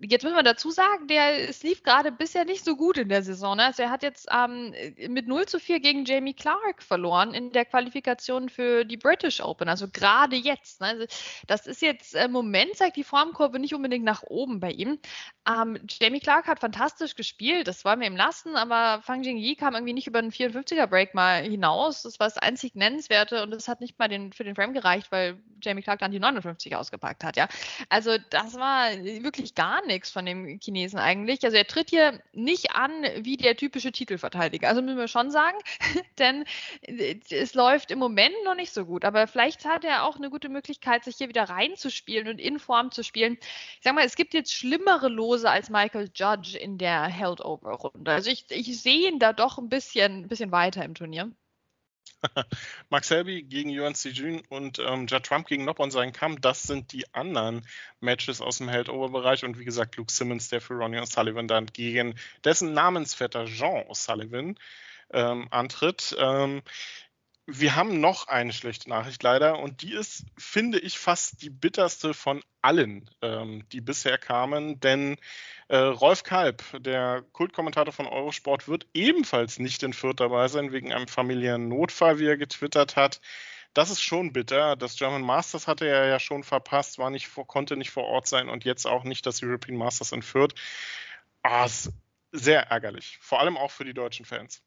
jetzt 0.01 0.23
müssen 0.23 0.37
wir 0.37 0.43
dazu 0.43 0.71
sagen, 0.71 1.09
der 1.09 1.49
es 1.49 1.63
lief 1.63 1.83
gerade 1.83 2.13
bisher 2.13 2.45
nicht 2.45 2.65
so 2.65 2.77
gut 2.77 2.99
in 2.99 3.09
der 3.09 3.23
Saison. 3.23 3.57
Ne? 3.57 3.65
Also 3.65 3.83
er 3.83 3.91
hat 3.91 4.03
jetzt 4.03 4.29
ähm, 4.33 4.75
mit 5.09 5.27
0 5.27 5.47
zu 5.47 5.59
4 5.59 5.81
gegen 5.81 6.05
Jamie 6.05 6.35
Clark 6.35 6.83
verloren 6.83 7.35
in 7.35 7.53
der 7.53 7.65
Qualifikation 7.65 8.49
für 8.49 8.85
die 8.85 8.97
British 8.97 9.41
Open. 9.41 9.69
Also 9.69 9.89
gerade 9.89 10.37
jetzt. 10.37 10.81
Ne? 10.81 10.89
Also 10.89 11.07
das 11.47 11.67
ist 11.67 11.83
jetzt 11.83 12.15
im 12.15 12.33
Moment 12.33 12.77
zeigt 12.77 12.97
die 12.97 13.05
Formkurve 13.05 13.59
nicht 13.59 13.75
unbedingt 13.75 14.05
nach 14.05 14.23
oben 14.23 14.61
bei 14.61 14.71
ihm. 14.71 14.99
Ähm, 15.49 15.79
Jamie 15.89 16.21
Clark 16.21 16.47
hat 16.47 16.61
fantastisch 16.61 17.15
gespielt, 17.15 17.69
das 17.69 17.85
wollen 17.85 18.01
wir 18.01 18.07
ihm 18.07 18.17
lassen, 18.17 18.57
aber 18.57 19.03
Fang 19.03 19.23
Jingyi 19.23 19.57
kam 19.57 19.75
irgendwie 19.75 19.95
nicht 19.95 20.07
über 20.07 20.21
den 20.21 20.31
54er 20.31 20.87
Break 20.87 21.15
mal 21.15 21.43
hinaus. 21.43 22.03
Das 22.03 22.21
war 22.21 22.27
das 22.27 22.39
einzig 22.39 22.75
Nennenswerte 22.75 23.43
und 23.43 23.55
es 23.55 23.67
hat 23.67 23.81
nicht 23.81 23.99
mal 23.99 24.09
den, 24.09 24.33
für 24.33 24.45
den 24.45 24.55
Frame 24.55 24.75
gereicht, 24.75 25.11
weil 25.11 25.39
Jamie 25.63 25.83
Clark 25.83 26.01
dann 26.01 26.13
die 26.13 26.21
59 26.21 26.77
ausgepackt 26.77 27.25
hat. 27.25 27.37
Ja? 27.37 27.49
Also 27.89 28.17
das 28.31 28.55
war 28.55 28.91
wirklich 28.93 29.55
gar 29.55 29.85
nichts 29.89 30.11
von 30.11 30.25
dem 30.25 30.61
Chinesen 30.63 31.01
eigentlich. 31.01 31.43
Also 31.45 31.57
er 31.57 31.67
tritt 31.67 31.91
hier 31.91 32.23
nicht 32.33 32.77
an 32.77 32.93
wie 33.19 33.37
der 33.37 33.57
typische 33.57 33.91
Titelverteidiger. 33.91 34.69
Also 34.69 34.81
müssen 34.81 34.99
wir 34.99 35.09
schon 35.09 35.33
sagen, 35.33 35.59
denn 36.19 36.45
äh, 36.83 37.17
es 37.31 37.55
läuft 37.55 37.91
im 37.91 37.99
Moment 37.99 38.35
noch 38.45 38.55
nicht 38.55 38.73
so 38.73 38.85
gut. 38.85 39.05
Aber 39.05 39.27
vielleicht 39.27 39.65
hat 39.65 39.85
er 39.85 40.05
auch 40.05 40.17
eine 40.17 40.31
gute 40.31 40.49
Möglichkeit, 40.49 41.05
sich 41.05 41.17
hier 41.17 41.29
wieder 41.29 41.45
reinzuspielen 41.45 42.29
und 42.29 42.39
in 42.39 42.61
Form 42.61 42.93
zu 42.93 43.03
spielen. 43.03 43.39
Ich 43.41 43.81
sag 43.83 43.95
mal, 43.95 44.05
es 44.05 44.15
gibt 44.15 44.35
jetzt 44.35 44.55
schlimmere 44.55 45.09
Lose 45.09 45.51
als 45.51 45.71
Michael 45.71 46.11
Judge 46.15 46.57
in 46.57 46.79
der 46.79 47.05
Held-Over-Runde. 47.05 48.13
Also 48.13 48.31
ich, 48.31 48.47
ich 48.51 48.81
sehe 48.81 49.09
ihn 49.09 49.19
da 49.19 49.33
doch 49.33 49.59
ein 49.59 49.69
bisschen, 49.69 50.23
ein 50.23 50.29
bisschen 50.29 50.53
weiter 50.53 50.85
im 50.85 50.95
Turnier. 50.95 51.33
Max 52.91 53.09
Selby 53.09 53.43
gegen 53.43 53.71
Yuan 53.71 53.95
Sijun 53.95 54.43
und 54.49 54.79
ähm, 54.79 55.07
Judd 55.07 55.25
Trump 55.25 55.47
gegen 55.47 55.65
Noppon 55.65 55.91
sein 55.91 56.13
Kamm, 56.13 56.41
das 56.41 56.63
sind 56.63 56.93
die 56.93 57.13
anderen 57.15 57.67
Matches 58.01 58.41
aus 58.41 58.59
dem 58.59 58.69
Held-Over-Bereich. 58.69 59.45
Und 59.45 59.59
wie 59.59 59.65
gesagt, 59.65 59.97
Luke 59.97 60.13
Simmons, 60.13 60.49
der 60.49 60.61
für 60.61 60.75
Ronnie 60.75 60.99
O'Sullivan 60.99 61.47
dann 61.47 61.67
gegen 61.67 62.15
dessen 62.45 62.73
Namensvetter 62.73 63.47
Jean 63.47 63.87
O'Sullivan 63.89 64.57
ähm, 65.13 65.49
antritt. 65.51 66.17
Ähm, 66.19 66.63
wir 67.51 67.77
haben 67.77 67.99
noch 67.99 68.29
eine 68.29 68.53
schlechte 68.53 68.91
Nachricht 68.91 69.23
leider 69.23 69.59
und 69.59 69.81
die 69.81 69.95
ist, 69.95 70.27
finde 70.37 70.79
ich, 70.79 70.99
fast 70.99 71.41
die 71.41 71.49
bitterste 71.49 72.13
von 72.13 72.43
allen, 72.61 73.09
ähm, 73.23 73.67
die 73.73 73.81
bisher 73.81 74.19
kamen, 74.19 74.81
denn 74.81 75.17
äh, 75.69 75.79
Rolf 75.79 76.25
Kalb, 76.25 76.63
der 76.79 77.25
Kultkommentator 77.33 77.95
von 77.95 78.07
Eurosport, 78.07 78.69
wird 78.69 78.87
ebenfalls 78.93 79.59
nicht 79.59 79.83
in 79.83 79.95
Fürth 79.95 80.21
dabei 80.21 80.49
sein, 80.49 80.73
wegen 80.73 80.93
einem 80.93 81.09
familiären 81.09 81.69
Notfall, 81.69 82.19
wie 82.19 82.27
er 82.27 82.37
getwittert 82.37 82.97
hat. 82.97 83.23
Das 83.73 83.89
ist 83.89 84.03
schon 84.03 84.35
bitter. 84.35 84.77
Das 84.77 84.97
German 84.97 85.23
Masters 85.23 85.67
hatte 85.67 85.87
er 85.89 86.07
ja 86.07 86.21
schon 86.21 86.45
verpasst, 86.45 86.99
war 86.99 87.09
nicht 87.09 87.29
vor, 87.29 87.47
konnte 87.47 87.79
nicht 87.79 87.91
vor 87.91 88.05
Ort 88.05 88.27
sein 88.29 88.51
und 88.51 88.67
jetzt 88.67 88.87
auch 88.87 89.05
nicht 89.05 89.25
das 89.25 89.43
European 89.43 89.79
Masters 89.79 90.13
in 90.13 90.21
Fürth. 90.21 90.55
Ah, 91.43 91.67
sehr 92.31 92.65
ärgerlich, 92.65 93.19
vor 93.23 93.41
allem 93.41 93.57
auch 93.57 93.71
für 93.71 93.87
die 93.87 93.95
deutschen 93.95 94.27
Fans. 94.27 94.63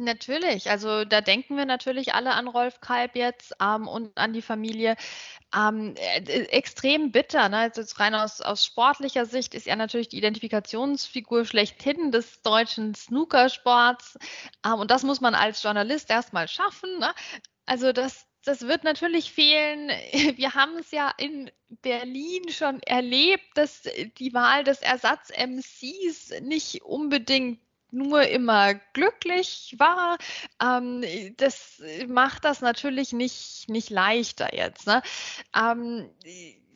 Natürlich, 0.00 0.70
also 0.70 1.04
da 1.04 1.20
denken 1.20 1.56
wir 1.56 1.64
natürlich 1.64 2.14
alle 2.14 2.32
an 2.34 2.46
Rolf 2.46 2.80
Kalb 2.80 3.16
jetzt 3.16 3.52
ähm, 3.60 3.88
und 3.88 4.16
an 4.16 4.32
die 4.32 4.42
Familie. 4.42 4.96
Ähm, 5.52 5.96
äh, 5.96 6.20
extrem 6.50 7.10
bitter, 7.10 7.48
ne? 7.48 7.56
also 7.56 7.82
rein 7.96 8.14
aus, 8.14 8.40
aus 8.40 8.64
sportlicher 8.64 9.26
Sicht 9.26 9.54
ist 9.54 9.66
er 9.66 9.74
natürlich 9.74 10.08
die 10.08 10.18
Identifikationsfigur 10.18 11.44
schlechthin 11.44 12.12
des 12.12 12.42
deutschen 12.42 12.94
Snookersports. 12.94 14.18
Ähm, 14.64 14.74
und 14.74 14.92
das 14.92 15.02
muss 15.02 15.20
man 15.20 15.34
als 15.34 15.64
Journalist 15.64 16.10
erstmal 16.10 16.46
schaffen. 16.46 17.00
Ne? 17.00 17.12
Also 17.66 17.90
das, 17.92 18.24
das 18.44 18.68
wird 18.68 18.84
natürlich 18.84 19.32
fehlen. 19.32 19.88
Wir 20.36 20.54
haben 20.54 20.76
es 20.76 20.92
ja 20.92 21.12
in 21.18 21.50
Berlin 21.82 22.48
schon 22.50 22.80
erlebt, 22.84 23.46
dass 23.56 23.82
die 24.18 24.32
Wahl 24.32 24.62
des 24.62 24.80
Ersatz-MCs 24.80 26.40
nicht 26.42 26.82
unbedingt 26.82 27.58
nur 27.90 28.22
immer 28.22 28.74
glücklich 28.92 29.74
war. 29.78 30.18
Ähm, 30.62 31.04
das 31.36 31.82
macht 32.06 32.44
das 32.44 32.60
natürlich 32.60 33.12
nicht, 33.12 33.68
nicht 33.68 33.90
leichter 33.90 34.54
jetzt. 34.54 34.86
Ne? 34.86 35.02
Ähm, 35.54 36.10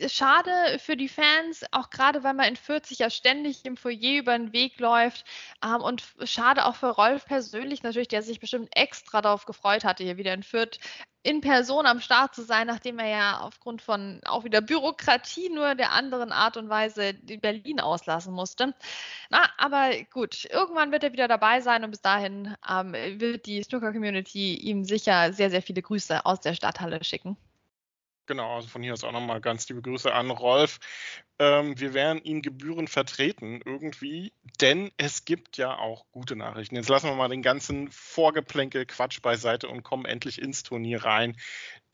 schade 0.09 0.79
für 0.79 0.97
die 0.97 1.09
Fans, 1.09 1.65
auch 1.71 1.91
gerade 1.91 2.23
weil 2.25 2.35
man 2.35 2.49
in 2.49 2.57
40 2.57 2.99
ja 2.99 3.11
ständig 3.11 3.65
im 3.65 3.77
Foyer 3.77 4.19
über 4.19 4.37
den 4.37 4.53
Weg 4.53 4.79
läuft. 4.81 5.25
Ähm, 5.65 5.81
und 5.81 6.03
schade 6.25 6.67
auch 6.67 6.77
für 6.77 6.91
Rolf 6.91 7.27
persönlich 7.27 7.83
natürlich, 7.83 8.09
der 8.09 8.23
sich 8.23 8.41
bestimmt 8.41 8.69
extra 8.77 9.23
darauf 9.23 9.47
gefreut 9.47 9.85
hatte, 9.85 10.05
hier 10.05 10.17
wieder 10.17 10.35
in 10.35 10.43
Fürth 10.43 10.79
in 11.23 11.41
Person 11.41 11.87
am 11.87 12.01
Start 12.01 12.35
zu 12.35 12.43
sein, 12.43 12.67
nachdem 12.67 12.99
er 12.99 13.09
ja 13.09 13.41
aufgrund 13.41 13.81
von 13.81 14.21
auch 14.25 14.45
wieder 14.45 14.61
Bürokratie 14.61 15.51
nur 15.51 15.75
der 15.75 15.93
anderen 15.93 16.33
Art 16.33 16.57
und 16.57 16.69
Weise 16.69 17.15
Berlin 17.15 17.81
auslassen 17.81 18.35
musste. 18.35 18.75
Na, 19.31 19.49
aber 19.57 19.91
gut, 20.13 20.45
irgendwann 20.47 20.91
wird 20.91 21.05
er 21.05 21.13
wieder 21.13 21.29
dabei 21.29 21.61
sein 21.61 21.85
und 21.85 21.91
bis 21.93 22.03
dahin 22.03 22.57
ähm, 22.69 22.93
wird 22.93 23.47
die 23.47 23.63
Snooker-Community 23.63 24.57
ihm 24.57 24.85
sicher 24.85 25.33
sehr, 25.33 25.51
sehr 25.51 25.63
viele 25.63 25.83
Grüße 25.83 26.27
aus 26.27 26.41
der 26.41 26.55
Stadthalle 26.55 27.03
schicken. 27.05 27.37
Genau, 28.27 28.55
also 28.57 28.69
von 28.69 28.83
hier 28.83 28.93
aus 28.93 29.03
auch 29.03 29.13
nochmal 29.13 29.41
ganz 29.41 29.69
liebe 29.69 29.83
Grüße 29.83 30.13
an 30.13 30.31
Rolf. 30.31 30.79
Ähm, 31.41 31.79
wir 31.81 31.93
werden 31.93 32.23
ihn 32.23 32.41
gebührend 32.41 32.89
vertreten 32.89 33.61
irgendwie, 33.65 34.33
denn 34.61 34.93
es 34.97 35.25
gibt 35.25 35.57
ja 35.57 35.77
auch 35.77 36.07
gute 36.13 36.37
Nachrichten. 36.37 36.77
Jetzt 36.77 36.89
lassen 36.89 37.09
wir 37.09 37.17
mal 37.17 37.29
den 37.29 37.43
ganzen 37.43 37.91
Vorgeplänkel 37.91 38.87
Quatsch 38.87 39.21
beiseite 39.23 39.69
und 39.69 39.83
kommen 39.83 40.05
endlich 40.05 40.41
ins 40.41 40.63
Turnier 40.63 41.05
rein. 41.05 41.37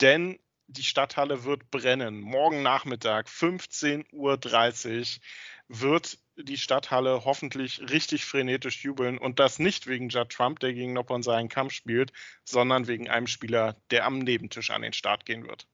Denn 0.02 0.38
die 0.66 0.84
Stadthalle 0.84 1.44
wird 1.44 1.70
brennen. 1.70 2.20
Morgen 2.20 2.62
Nachmittag, 2.62 3.28
15.30 3.28 4.12
Uhr, 4.12 5.20
wird 5.68 6.18
die 6.36 6.58
Stadthalle 6.58 7.24
hoffentlich 7.24 7.80
richtig 7.90 8.26
frenetisch 8.26 8.84
jubeln 8.84 9.18
und 9.18 9.38
das 9.38 9.58
nicht 9.58 9.86
wegen 9.86 10.10
Judd 10.10 10.30
Trump, 10.30 10.60
der 10.60 10.74
gegen 10.74 10.92
Noppon 10.92 11.22
seinen 11.22 11.48
Kampf 11.48 11.72
spielt, 11.72 12.12
sondern 12.44 12.86
wegen 12.86 13.08
einem 13.08 13.26
Spieler, 13.26 13.76
der 13.90 14.04
am 14.04 14.18
Nebentisch 14.18 14.70
an 14.70 14.82
den 14.82 14.92
Start 14.92 15.24
gehen 15.24 15.48
wird. 15.48 15.66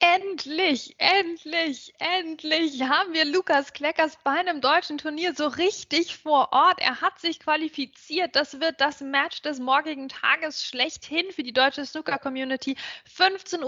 Endlich, 0.00 0.96
endlich, 0.98 1.94
endlich 1.98 2.82
haben 2.82 3.14
wir 3.14 3.24
Lukas 3.24 3.72
Kleckers 3.72 4.18
bei 4.22 4.32
einem 4.32 4.60
deutschen 4.60 4.98
Turnier 4.98 5.34
so 5.34 5.46
richtig 5.46 6.16
vor 6.18 6.52
Ort. 6.52 6.80
Er 6.80 7.00
hat 7.00 7.18
sich 7.20 7.40
qualifiziert. 7.40 8.36
Das 8.36 8.60
wird 8.60 8.80
das 8.80 9.00
Match 9.00 9.42
des 9.42 9.60
morgigen 9.60 10.08
Tages 10.08 10.64
schlechthin 10.64 11.30
für 11.30 11.42
die 11.42 11.52
deutsche 11.52 11.86
Snooker-Community. 11.86 12.76
15.30 13.16 13.62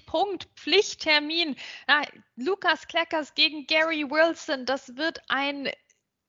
Uhr, 0.00 0.06
Punkt, 0.06 0.48
Pflichttermin. 0.56 1.56
Na, 1.86 2.02
Lukas 2.36 2.88
Kleckers 2.88 3.34
gegen 3.34 3.66
Gary 3.66 4.10
Wilson. 4.10 4.66
Das 4.66 4.96
wird 4.96 5.20
ein 5.28 5.70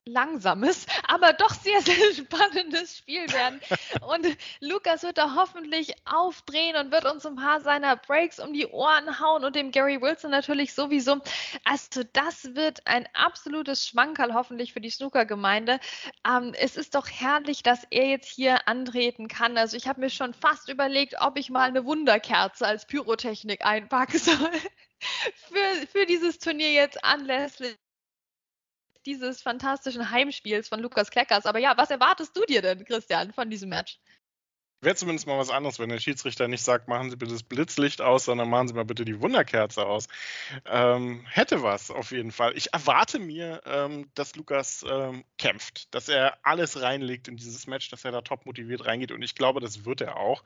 langsames, 0.06 0.86
aber 1.08 1.34
doch 1.34 1.54
sehr, 1.54 1.82
sehr 1.82 2.14
spannendes 2.14 2.98
Spiel 2.98 3.32
werden. 3.32 3.62
Und 4.02 4.38
Lukas 4.60 5.04
wird 5.04 5.18
da 5.18 5.36
hoffentlich 5.36 5.96
aufdrehen 6.06 6.76
und 6.76 6.92
wird 6.92 7.06
uns 7.06 7.26
ein 7.26 7.36
paar 7.36 7.62
seiner 7.62 7.96
Breaks 7.96 8.40
um 8.40 8.54
die 8.54 8.68
Ohren 8.68 9.20
hauen 9.20 9.46
und 9.46 9.56
dem 9.56 9.72
Gary 9.72 10.02
Wilson 10.02 10.32
natürlich 10.32 10.74
sowieso. 10.74 11.22
Also 11.64 12.04
das 12.14 12.56
wird 12.56 12.86
ein 12.86 13.08
absolutes 13.14 13.88
Schmankerl 13.88 14.34
hoffentlich 14.34 14.74
für 14.74 14.82
die 14.82 14.90
Snooker-Gemeinde. 14.90 15.80
Ähm, 16.28 16.54
es 16.60 16.76
ist 16.76 16.96
doch 16.96 17.08
herrlich, 17.10 17.64
dass 17.64 17.86
er 17.90 18.08
jetzt 18.08 18.30
hier 18.30 18.68
antreten 18.68 19.28
kann. 19.28 19.58
Also 19.58 19.78
ich 19.78 19.88
habe 19.88 20.02
mir 20.02 20.10
schon 20.10 20.34
fast 20.34 20.70
überlegt, 20.70 21.16
ob 21.22 21.38
ich 21.38 21.50
mal 21.50 21.68
eine 21.68 21.86
Wunderkerze 21.86 22.66
als 22.66 22.86
Pyrotechnik 22.86 23.66
einpacken 23.66 24.20
soll. 24.20 24.52
für, 25.36 25.88
für 25.88 26.06
dieses 26.06 26.40
Turnier 26.40 26.72
jetzt 26.72 27.04
anlässlich 27.04 27.78
dieses 29.06 29.42
fantastischen 29.42 30.10
Heimspiels 30.10 30.68
von 30.70 30.80
Lukas 30.80 31.12
Kleckers. 31.12 31.46
Aber 31.46 31.60
ja, 31.60 31.78
was 31.78 31.90
erwartest 31.90 32.36
du 32.36 32.46
dir 32.46 32.62
denn, 32.62 32.86
Christian, 32.86 33.34
von 33.34 33.50
diesem 33.50 33.70
Match? 33.70 34.00
Wäre 34.84 34.96
zumindest 34.96 35.28
mal 35.28 35.38
was 35.38 35.50
anderes, 35.50 35.80
wenn 35.80 35.90
der 35.90 36.00
Schiedsrichter 36.00 36.48
nicht 36.48 36.62
sagt, 36.62 36.90
machen 36.90 37.10
Sie 37.10 37.16
bitte 37.16 37.32
das 37.32 37.44
Blitzlicht 37.44 38.02
aus, 38.02 38.26
sondern 38.26 38.50
machen 38.50 38.68
Sie 38.68 38.74
mal 38.74 38.84
bitte 38.84 39.06
die 39.06 39.22
Wunderkerze 39.22 39.86
aus. 39.86 40.08
Ähm, 40.66 41.26
hätte 41.30 41.64
was 41.64 41.90
auf 41.90 42.12
jeden 42.12 42.32
Fall. 42.32 42.52
Ich 42.58 42.74
erwarte 42.74 43.20
mir, 43.20 43.62
ähm, 43.66 44.10
dass 44.16 44.36
Lukas 44.36 44.86
ähm, 44.90 45.24
kämpft, 45.38 45.94
dass 45.94 46.10
er 46.10 46.38
alles 46.44 46.82
reinlegt 46.82 47.30
in 47.30 47.38
dieses 47.38 47.66
Match, 47.66 47.90
dass 47.90 48.04
er 48.04 48.12
da 48.12 48.22
top 48.22 48.46
motiviert 48.46 48.86
reingeht 48.86 49.14
und 49.14 49.22
ich 49.22 49.36
glaube, 49.36 49.62
das 49.62 49.86
wird 49.86 50.02
er 50.02 50.18
auch. 50.18 50.44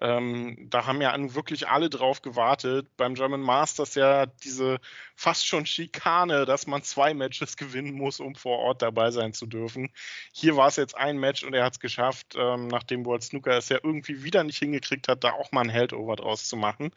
Ähm, 0.00 0.66
da 0.68 0.86
haben 0.86 1.00
ja 1.00 1.14
wirklich 1.34 1.68
alle 1.68 1.88
drauf 1.88 2.20
gewartet. 2.20 2.88
Beim 2.96 3.14
German 3.14 3.40
Masters 3.40 3.94
ja 3.94 4.26
diese 4.26 4.78
fast 5.14 5.46
schon 5.46 5.64
Schikane, 5.64 6.44
dass 6.44 6.66
man 6.66 6.82
zwei 6.82 7.14
Matches 7.14 7.56
gewinnen 7.56 7.94
muss, 7.94 8.20
um 8.20 8.34
vor 8.34 8.58
Ort 8.58 8.82
dabei 8.82 9.10
sein 9.10 9.32
zu 9.32 9.46
dürfen. 9.46 9.90
Hier 10.32 10.56
war 10.56 10.68
es 10.68 10.76
jetzt 10.76 10.96
ein 10.96 11.18
Match 11.18 11.44
und 11.44 11.54
er 11.54 11.64
hat 11.64 11.74
es 11.74 11.80
geschafft, 11.80 12.34
ähm, 12.36 12.68
nachdem 12.68 13.06
World 13.06 13.22
Snooker 13.22 13.56
es 13.56 13.68
ja 13.68 13.75
irgendwie 13.84 14.22
wieder 14.22 14.44
nicht 14.44 14.58
hingekriegt 14.58 15.08
hat, 15.08 15.24
da 15.24 15.32
auch 15.32 15.52
mal 15.52 15.62
ein 15.62 15.68
Heldover 15.68 16.16
draus 16.16 16.48
zu 16.48 16.56
machen, 16.56 16.90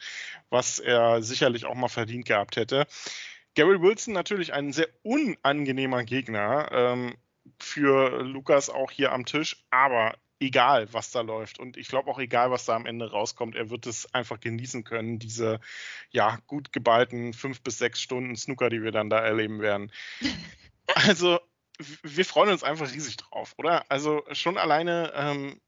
was 0.48 0.78
er 0.78 1.22
sicherlich 1.22 1.64
auch 1.64 1.74
mal 1.74 1.88
verdient 1.88 2.26
gehabt 2.26 2.56
hätte. 2.56 2.86
Gary 3.54 3.80
Wilson 3.80 4.14
natürlich 4.14 4.52
ein 4.52 4.72
sehr 4.72 4.88
unangenehmer 5.02 6.04
Gegner 6.04 6.68
ähm, 6.72 7.16
für 7.58 8.22
Lukas 8.22 8.70
auch 8.70 8.90
hier 8.90 9.12
am 9.12 9.26
Tisch, 9.26 9.64
aber 9.70 10.14
egal, 10.40 10.92
was 10.92 11.10
da 11.10 11.20
läuft. 11.20 11.58
Und 11.58 11.76
ich 11.76 11.88
glaube 11.88 12.10
auch 12.10 12.18
egal, 12.18 12.50
was 12.50 12.64
da 12.64 12.74
am 12.74 12.86
Ende 12.86 13.10
rauskommt, 13.10 13.54
er 13.54 13.70
wird 13.70 13.86
es 13.86 14.12
einfach 14.14 14.40
genießen 14.40 14.84
können, 14.84 15.18
diese 15.18 15.60
ja 16.10 16.38
gut 16.46 16.72
geballten 16.72 17.34
fünf 17.34 17.60
bis 17.60 17.78
sechs 17.78 18.00
Stunden 18.00 18.36
Snooker, 18.36 18.70
die 18.70 18.82
wir 18.82 18.92
dann 18.92 19.10
da 19.10 19.20
erleben 19.20 19.60
werden. 19.60 19.92
also 20.94 21.40
wir 22.02 22.24
freuen 22.24 22.50
uns 22.50 22.62
einfach 22.62 22.92
riesig 22.92 23.16
drauf, 23.16 23.54
oder? 23.58 23.84
Also 23.90 24.24
schon 24.32 24.58
alleine 24.58 25.12
ähm, 25.14 25.60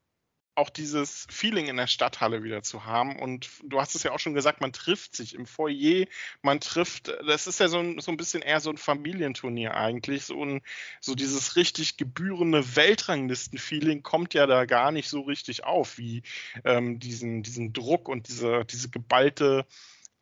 auch 0.55 0.69
dieses 0.69 1.25
Feeling 1.29 1.67
in 1.67 1.77
der 1.77 1.87
Stadthalle 1.87 2.43
wieder 2.43 2.63
zu 2.63 2.85
haben. 2.85 3.19
Und 3.19 3.49
du 3.63 3.79
hast 3.79 3.95
es 3.95 4.03
ja 4.03 4.11
auch 4.11 4.19
schon 4.19 4.33
gesagt, 4.33 4.61
man 4.61 4.73
trifft 4.73 5.15
sich 5.15 5.35
im 5.35 5.45
Foyer, 5.45 6.05
man 6.41 6.59
trifft, 6.59 7.11
das 7.27 7.47
ist 7.47 7.59
ja 7.59 7.67
so 7.67 7.79
ein, 7.79 7.99
so 7.99 8.11
ein 8.11 8.17
bisschen 8.17 8.41
eher 8.41 8.59
so 8.59 8.69
ein 8.69 8.77
Familienturnier 8.77 9.75
eigentlich. 9.75 10.25
So, 10.25 10.43
ein, 10.43 10.61
so 11.01 11.15
dieses 11.15 11.55
richtig 11.55 11.97
gebührende 11.97 12.75
Weltranglisten-Feeling 12.75 14.03
kommt 14.03 14.33
ja 14.33 14.45
da 14.45 14.65
gar 14.65 14.91
nicht 14.91 15.09
so 15.09 15.21
richtig 15.21 15.63
auf, 15.63 15.97
wie 15.97 16.23
ähm, 16.65 16.99
diesen, 16.99 17.43
diesen 17.43 17.73
Druck 17.73 18.07
und 18.07 18.27
diese, 18.27 18.65
diese 18.65 18.89
geballte 18.89 19.65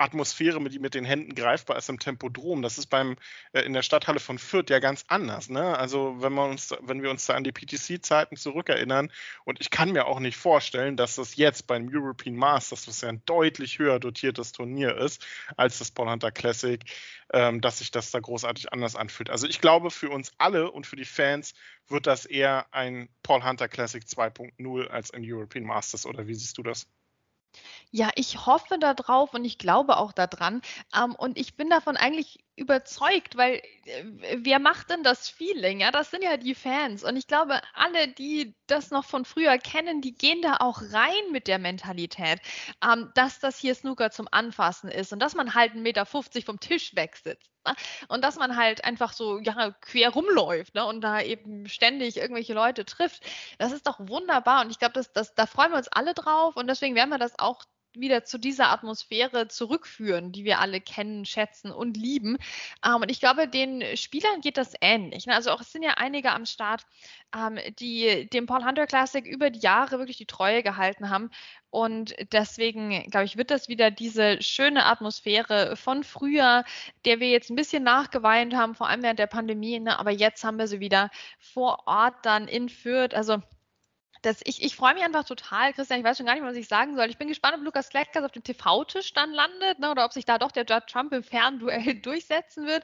Atmosphäre, 0.02 0.60
mit, 0.60 0.80
mit 0.82 0.94
den 0.94 1.06
Händen 1.06 1.36
greifbar 1.36 1.78
ist 1.78 1.90
im 1.90 2.00
Tempodrom. 2.00 2.62
Das 2.62 2.78
ist 2.78 2.88
beim 2.88 3.16
äh, 3.54 3.62
in 3.62 3.74
der 3.74 3.82
Stadthalle 3.84 4.20
von 4.20 4.38
Fürth 4.38 4.70
ja 4.70 4.80
ganz 4.80 5.06
anders. 5.08 5.50
Ne? 5.50 5.78
Also 5.78 6.16
wenn 6.20 6.34
wir 6.34 6.46
uns, 6.46 6.76
wenn 6.82 7.02
wir 7.02 7.10
uns 7.10 7.26
da 7.26 7.36
an 7.36 7.44
die 7.44 7.52
PTC-Zeiten 7.52 8.36
zurückerinnern, 8.36 9.12
und 9.46 9.62
ich 9.62 9.70
kann 9.70 9.92
mir 9.92 10.06
auch 10.06 10.20
nicht 10.20 10.38
vorstellen, 10.38 10.98
dass 10.98 11.16
das 11.16 11.36
jetzt 11.36 11.68
beim 11.68 11.90
European 11.92 12.36
Masters, 12.36 12.88
was 12.88 13.02
ja 13.02 13.10
ein 13.10 13.22
deutlich 13.26 13.80
höher 13.80 14.00
dotiertes 14.00 14.52
Turnier 14.52 14.98
ist 14.98 15.26
als 15.58 15.80
das 15.80 15.92
Paul 15.92 16.10
Hunter 16.10 16.32
Classic, 16.32 16.84
ähm, 17.34 17.62
dass 17.62 17.80
sich 17.80 17.92
das 17.92 18.12
da 18.12 18.20
großartig 18.20 18.74
anders 18.74 18.96
anfühlt. 18.96 19.30
Also 19.30 19.48
ich 19.48 19.62
glaube, 19.62 19.92
für 19.92 20.10
uns 20.10 20.32
alle 20.38 20.72
und 20.72 20.88
für 20.88 20.96
die 20.96 21.06
Fans 21.06 21.54
wird 21.88 22.08
das 22.08 22.26
eher 22.26 22.66
ein 22.74 23.10
Paul 23.24 23.44
Hunter 23.44 23.68
Classic 23.68 24.04
2.0 24.04 24.88
als 24.88 25.12
ein 25.12 25.24
European 25.26 25.66
Masters. 25.66 26.06
Oder 26.06 26.28
wie 26.28 26.34
siehst 26.34 26.58
du 26.58 26.64
das? 26.64 26.88
Ja, 27.92 28.10
ich 28.16 28.46
hoffe 28.46 28.78
darauf 28.80 29.34
und 29.34 29.46
ich 29.46 29.58
glaube 29.58 29.98
auch 29.98 30.12
daran. 30.12 30.62
Ähm, 30.96 31.16
und 31.16 31.38
ich 31.38 31.56
bin 31.58 31.70
davon 31.70 31.98
eigentlich 31.98 32.40
überzeugt, 32.56 33.38
weil 33.38 33.62
äh, 33.86 34.04
wer 34.38 34.60
macht 34.60 34.90
denn 34.90 35.04
das 35.04 35.30
Feeling? 35.30 35.80
Ja, 35.82 35.92
das 35.92 36.12
sind 36.12 36.24
ja 36.24 36.38
die 36.38 36.56
Fans. 36.56 37.04
Und 37.04 37.16
ich 37.16 37.28
glaube, 37.28 37.62
alle, 37.74 38.08
die 38.10 38.56
das 38.68 38.92
noch 38.92 39.06
von 39.06 39.26
früher 39.26 39.58
kennen, 39.58 40.02
die 40.02 40.14
gehen 40.14 40.42
da 40.42 40.58
auch 40.60 40.82
rein 40.92 41.32
mit 41.32 41.48
der 41.48 41.60
Mentalität, 41.60 42.40
ähm, 42.84 43.12
dass 43.16 43.40
das 43.40 43.58
hier 43.58 43.76
Snooker 43.76 44.12
zum 44.12 44.28
Anfassen 44.32 44.90
ist 44.90 45.14
und 45.14 45.20
dass 45.20 45.36
man 45.36 45.56
halt 45.56 45.74
1,50 45.74 45.80
Meter 45.82 46.06
vom 46.06 46.60
Tisch 46.60 46.96
wegsitzt. 46.96 47.50
Ne? 47.66 47.76
Und 48.08 48.24
dass 48.24 48.36
man 48.36 48.58
halt 48.58 48.84
einfach 48.84 49.14
so 49.14 49.40
ja, 49.40 49.72
quer 49.82 50.10
rumläuft 50.10 50.76
ne? 50.76 50.86
und 50.86 51.02
da 51.02 51.22
eben 51.22 51.68
ständig 51.68 52.18
irgendwelche 52.18 52.54
Leute 52.54 52.86
trifft. 52.86 53.24
Das 53.60 53.72
ist 53.72 53.88
doch 53.88 54.00
wunderbar. 54.00 54.62
Und 54.64 54.72
ich 54.72 54.80
glaube, 54.80 54.94
das, 54.94 55.12
das, 55.14 55.36
da 55.36 55.46
freuen 55.46 55.72
wir 55.72 55.78
uns 55.78 55.88
alle 55.88 56.14
drauf. 56.14 56.56
Und 56.56 56.68
deswegen 56.68 56.96
werden 56.96 57.10
wir 57.10 57.18
das 57.18 57.40
auch 57.40 57.64
wieder 57.94 58.24
zu 58.24 58.38
dieser 58.38 58.70
Atmosphäre 58.70 59.48
zurückführen, 59.48 60.32
die 60.32 60.46
wir 60.46 60.60
alle 60.60 60.82
kennen, 60.82 61.26
schätzen 61.26 61.72
und 61.72 61.98
lieben. 61.98 62.38
Ähm, 62.86 62.96
und 62.96 63.12
ich 63.12 63.20
glaube, 63.20 63.48
den 63.48 63.98
Spielern 63.98 64.42
geht 64.42 64.58
das 64.58 64.74
ähnlich. 64.82 65.26
Ne? 65.26 65.36
Also 65.36 65.52
auch 65.52 65.62
es 65.62 65.72
sind 65.72 65.84
ja 65.84 65.96
einige 65.98 66.32
am 66.32 66.46
Start, 66.46 66.86
ähm, 67.36 67.60
die 67.80 68.30
dem 68.30 68.46
Paul 68.46 68.66
Hunter 68.66 68.88
Classic 68.88 69.26
über 69.26 69.50
die 69.50 69.60
Jahre 69.60 70.00
wirklich 70.00 70.18
die 70.18 70.26
Treue 70.26 70.64
gehalten 70.64 71.10
haben. 71.10 71.30
Und 71.70 72.16
deswegen, 72.34 73.10
glaube 73.10 73.26
ich, 73.26 73.38
wird 73.38 73.50
das 73.50 73.70
wieder 73.70 73.92
diese 73.92 74.42
schöne 74.42 74.86
Atmosphäre 74.86 75.78
von 75.78 76.04
früher, 76.04 76.66
der 77.06 77.20
wir 77.20 77.30
jetzt 77.30 77.50
ein 77.50 77.56
bisschen 77.56 77.84
nachgeweint 77.84 78.54
haben, 78.54 78.76
vor 78.76 78.90
allem 78.90 79.04
während 79.04 79.20
der 79.20 79.28
Pandemie. 79.28 79.80
Ne? 79.80 79.98
Aber 79.98 80.12
jetzt 80.12 80.44
haben 80.44 80.58
wir 80.58 80.68
sie 80.68 80.82
wieder 80.82 81.10
vor 81.40 81.84
Ort 81.86 82.16
dann 82.24 82.48
in 82.48 82.68
Fürth. 82.68 83.14
Also 83.14 83.42
das, 84.22 84.42
ich, 84.44 84.62
ich 84.62 84.76
freue 84.76 84.94
mich 84.94 85.04
einfach 85.04 85.24
total, 85.24 85.74
Christian. 85.74 86.00
Ich 86.00 86.06
weiß 86.06 86.18
schon 86.18 86.26
gar 86.26 86.36
nicht, 86.36 86.44
was 86.44 86.56
ich 86.56 86.68
sagen 86.68 86.96
soll. 86.96 87.10
Ich 87.10 87.18
bin 87.18 87.28
gespannt, 87.28 87.56
ob 87.58 87.64
Lukas 87.64 87.90
Kleckers 87.90 88.24
auf 88.24 88.32
dem 88.32 88.44
TV-Tisch 88.44 89.14
dann 89.14 89.32
landet 89.32 89.80
ne, 89.80 89.90
oder 89.90 90.06
ob 90.06 90.14
sich 90.14 90.26
da 90.26 90.38
doch 90.38 90.52
der 90.52 90.66
Judge 90.66 90.86
Trump 90.92 91.12
im 91.14 91.24
Fernduell 91.24 91.96
durchsetzen 92.02 92.68
wird. 92.68 92.84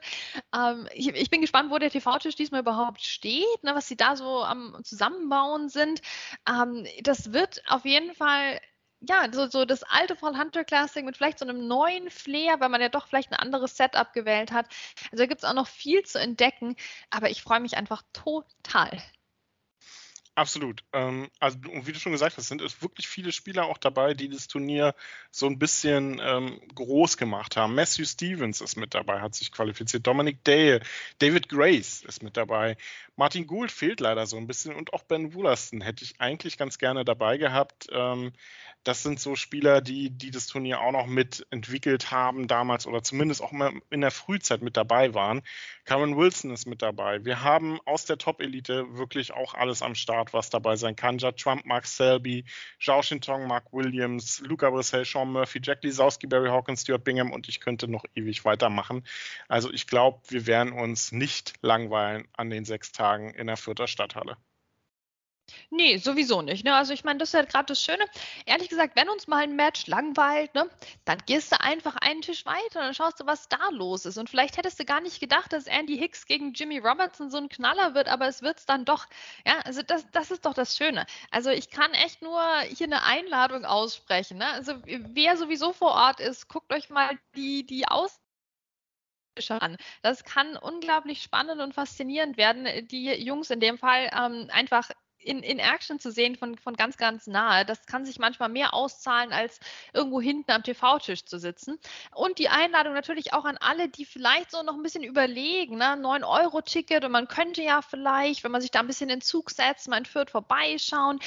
Ähm, 0.54 0.88
ich, 0.92 1.08
ich, 1.08 1.30
bin 1.30 1.40
gespannt, 1.40 1.70
wo 1.70 1.78
der 1.78 1.90
TV-Tisch 1.90 2.34
diesmal 2.34 2.62
überhaupt 2.62 3.02
steht, 3.02 3.62
ne, 3.62 3.74
was 3.74 3.86
sie 3.86 3.96
da 3.96 4.16
so 4.16 4.42
am 4.42 4.76
Zusammenbauen 4.82 5.68
sind. 5.68 6.02
Ähm, 6.48 6.86
das 7.02 7.32
wird 7.32 7.62
auf 7.68 7.84
jeden 7.84 8.14
Fall 8.14 8.60
ja, 9.00 9.28
so, 9.32 9.46
so 9.46 9.64
das 9.64 9.84
alte 9.84 10.16
Fall 10.16 10.36
Hunter 10.36 10.64
Classic 10.64 11.04
mit 11.04 11.16
vielleicht 11.16 11.38
so 11.38 11.46
einem 11.46 11.68
neuen 11.68 12.10
Flair, 12.10 12.58
weil 12.58 12.68
man 12.68 12.80
ja 12.80 12.88
doch 12.88 13.06
vielleicht 13.06 13.30
ein 13.30 13.38
anderes 13.38 13.76
Setup 13.76 14.12
gewählt 14.12 14.50
hat. 14.50 14.66
Also 15.12 15.22
da 15.22 15.26
gibt 15.26 15.42
es 15.42 15.48
auch 15.48 15.54
noch 15.54 15.68
viel 15.68 16.02
zu 16.02 16.18
entdecken, 16.18 16.74
aber 17.10 17.30
ich 17.30 17.42
freue 17.42 17.60
mich 17.60 17.76
einfach 17.76 18.02
total. 18.12 19.00
Absolut. 20.38 20.84
Ähm, 20.92 21.28
also, 21.40 21.58
wie 21.82 21.90
du 21.90 21.98
schon 21.98 22.12
gesagt 22.12 22.36
hast, 22.36 22.46
sind 22.46 22.62
es 22.62 22.80
wirklich 22.80 23.08
viele 23.08 23.32
Spieler 23.32 23.64
auch 23.64 23.76
dabei, 23.76 24.14
die 24.14 24.28
das 24.28 24.46
Turnier 24.46 24.94
so 25.32 25.46
ein 25.46 25.58
bisschen 25.58 26.20
ähm, 26.22 26.60
groß 26.76 27.16
gemacht 27.16 27.56
haben. 27.56 27.74
Matthew 27.74 28.04
Stevens 28.04 28.60
ist 28.60 28.76
mit 28.76 28.94
dabei, 28.94 29.20
hat 29.20 29.34
sich 29.34 29.50
qualifiziert. 29.50 30.06
Dominic 30.06 30.44
Dale, 30.44 30.80
David 31.18 31.48
Grace 31.48 32.04
ist 32.04 32.22
mit 32.22 32.36
dabei. 32.36 32.76
Martin 33.16 33.48
Gould 33.48 33.72
fehlt 33.72 33.98
leider 33.98 34.26
so 34.26 34.36
ein 34.36 34.46
bisschen 34.46 34.76
und 34.76 34.92
auch 34.92 35.02
Ben 35.02 35.34
Woolaston 35.34 35.80
hätte 35.80 36.04
ich 36.04 36.20
eigentlich 36.20 36.56
ganz 36.56 36.78
gerne 36.78 37.04
dabei 37.04 37.36
gehabt. 37.36 37.88
Ähm, 37.90 38.32
das 38.84 39.02
sind 39.02 39.20
so 39.20 39.36
Spieler, 39.36 39.80
die, 39.80 40.10
die 40.10 40.30
das 40.30 40.46
Turnier 40.46 40.80
auch 40.80 40.92
noch 40.92 41.06
mitentwickelt 41.06 42.10
haben 42.10 42.46
damals 42.46 42.86
oder 42.86 43.02
zumindest 43.02 43.42
auch 43.42 43.52
mal 43.52 43.72
in 43.90 44.00
der 44.00 44.10
Frühzeit 44.10 44.62
mit 44.62 44.76
dabei 44.76 45.14
waren. 45.14 45.42
Cameron 45.84 46.16
Wilson 46.16 46.52
ist 46.52 46.66
mit 46.66 46.80
dabei. 46.80 47.24
Wir 47.24 47.42
haben 47.42 47.80
aus 47.84 48.04
der 48.04 48.18
Top-Elite 48.18 48.96
wirklich 48.96 49.32
auch 49.32 49.54
alles 49.54 49.82
am 49.82 49.94
Start, 49.94 50.27
was 50.32 50.50
dabei 50.50 50.76
sein 50.76 50.96
kann. 50.96 51.18
Judd 51.18 51.36
Trump, 51.36 51.64
Mark 51.66 51.86
Selby, 51.86 52.44
Zhao 52.80 53.02
Shintong, 53.02 53.46
Mark 53.46 53.72
Williams, 53.72 54.40
Luca 54.40 54.70
Brissell, 54.70 55.04
Sean 55.04 55.32
Murphy, 55.32 55.60
Jack 55.62 55.82
Lisowski, 55.84 56.26
Barry 56.26 56.48
Hawkins, 56.48 56.82
Stuart 56.82 57.04
Bingham 57.04 57.32
und 57.32 57.48
ich 57.48 57.60
könnte 57.60 57.88
noch 57.88 58.04
ewig 58.14 58.44
weitermachen. 58.44 59.04
Also 59.48 59.72
ich 59.72 59.86
glaube, 59.86 60.20
wir 60.28 60.46
werden 60.46 60.72
uns 60.72 61.12
nicht 61.12 61.54
langweilen 61.62 62.26
an 62.36 62.50
den 62.50 62.64
sechs 62.64 62.92
Tagen 62.92 63.30
in 63.30 63.46
der 63.46 63.56
Fürther 63.56 63.86
Stadthalle. 63.86 64.36
Nee, 65.70 65.96
sowieso 65.98 66.42
nicht. 66.42 66.64
Ne? 66.64 66.74
Also 66.74 66.92
ich 66.92 67.04
meine, 67.04 67.18
das 67.18 67.30
ist 67.30 67.32
ja 67.34 67.42
gerade 67.42 67.66
das 67.66 67.82
Schöne. 67.82 68.04
Ehrlich 68.46 68.68
gesagt, 68.68 68.96
wenn 68.96 69.08
uns 69.08 69.26
mal 69.26 69.42
ein 69.42 69.56
Match 69.56 69.86
langweilt, 69.86 70.54
ne, 70.54 70.68
dann 71.04 71.18
gehst 71.26 71.52
du 71.52 71.60
einfach 71.60 71.96
einen 71.96 72.22
Tisch 72.22 72.44
weiter 72.46 72.80
und 72.80 72.86
dann 72.86 72.94
schaust 72.94 73.20
du, 73.20 73.26
was 73.26 73.48
da 73.48 73.68
los 73.70 74.04
ist. 74.04 74.18
Und 74.18 74.30
vielleicht 74.30 74.56
hättest 74.56 74.78
du 74.80 74.84
gar 74.84 75.00
nicht 75.00 75.20
gedacht, 75.20 75.52
dass 75.52 75.66
Andy 75.66 75.96
Hicks 75.96 76.26
gegen 76.26 76.52
Jimmy 76.52 76.78
Robertson 76.78 77.30
so 77.30 77.38
ein 77.38 77.48
Knaller 77.48 77.94
wird, 77.94 78.08
aber 78.08 78.28
es 78.28 78.42
wird 78.42 78.58
es 78.58 78.66
dann 78.66 78.84
doch. 78.84 79.06
Ja, 79.46 79.60
also 79.64 79.82
das, 79.82 80.06
das 80.12 80.30
ist 80.30 80.44
doch 80.44 80.54
das 80.54 80.76
Schöne. 80.76 81.06
Also 81.30 81.50
ich 81.50 81.70
kann 81.70 81.92
echt 81.92 82.22
nur 82.22 82.40
hier 82.60 82.86
eine 82.86 83.02
Einladung 83.02 83.64
aussprechen. 83.64 84.38
Ne? 84.38 84.46
Also 84.48 84.74
wer 84.84 85.36
sowieso 85.36 85.72
vor 85.72 85.92
Ort 85.92 86.20
ist, 86.20 86.48
guckt 86.48 86.72
euch 86.72 86.90
mal 86.90 87.18
die, 87.36 87.64
die 87.66 87.86
Aus 87.88 88.20
an. 89.50 89.76
Das 90.02 90.24
kann 90.24 90.56
unglaublich 90.56 91.22
spannend 91.22 91.60
und 91.60 91.74
faszinierend 91.74 92.36
werden. 92.36 92.66
Die 92.88 93.12
Jungs 93.12 93.50
in 93.50 93.60
dem 93.60 93.78
Fall 93.78 94.10
ähm, 94.12 94.48
einfach 94.50 94.90
in, 95.18 95.42
in 95.42 95.58
Action 95.58 95.98
zu 95.98 96.10
sehen 96.10 96.36
von, 96.36 96.56
von 96.56 96.76
ganz, 96.76 96.96
ganz 96.96 97.26
nahe. 97.26 97.64
Das 97.64 97.86
kann 97.86 98.04
sich 98.04 98.18
manchmal 98.18 98.48
mehr 98.48 98.74
auszahlen, 98.74 99.32
als 99.32 99.60
irgendwo 99.92 100.20
hinten 100.20 100.50
am 100.50 100.62
TV-Tisch 100.62 101.24
zu 101.24 101.38
sitzen. 101.38 101.78
Und 102.14 102.38
die 102.38 102.48
Einladung 102.48 102.94
natürlich 102.94 103.32
auch 103.32 103.44
an 103.44 103.58
alle, 103.58 103.88
die 103.88 104.04
vielleicht 104.04 104.50
so 104.50 104.62
noch 104.62 104.74
ein 104.74 104.82
bisschen 104.82 105.04
überlegen, 105.04 105.76
ne? 105.76 105.96
9-Euro-Ticket 105.96 107.04
und 107.04 107.12
man 107.12 107.28
könnte 107.28 107.62
ja 107.62 107.82
vielleicht, 107.82 108.44
wenn 108.44 108.52
man 108.52 108.60
sich 108.60 108.70
da 108.70 108.80
ein 108.80 108.86
bisschen 108.86 109.10
in 109.10 109.20
Zug 109.20 109.50
setzt, 109.50 109.88
mal 109.88 109.98
in 109.98 110.04
Fürth 110.04 110.30
vorbeischauen. 110.30 111.18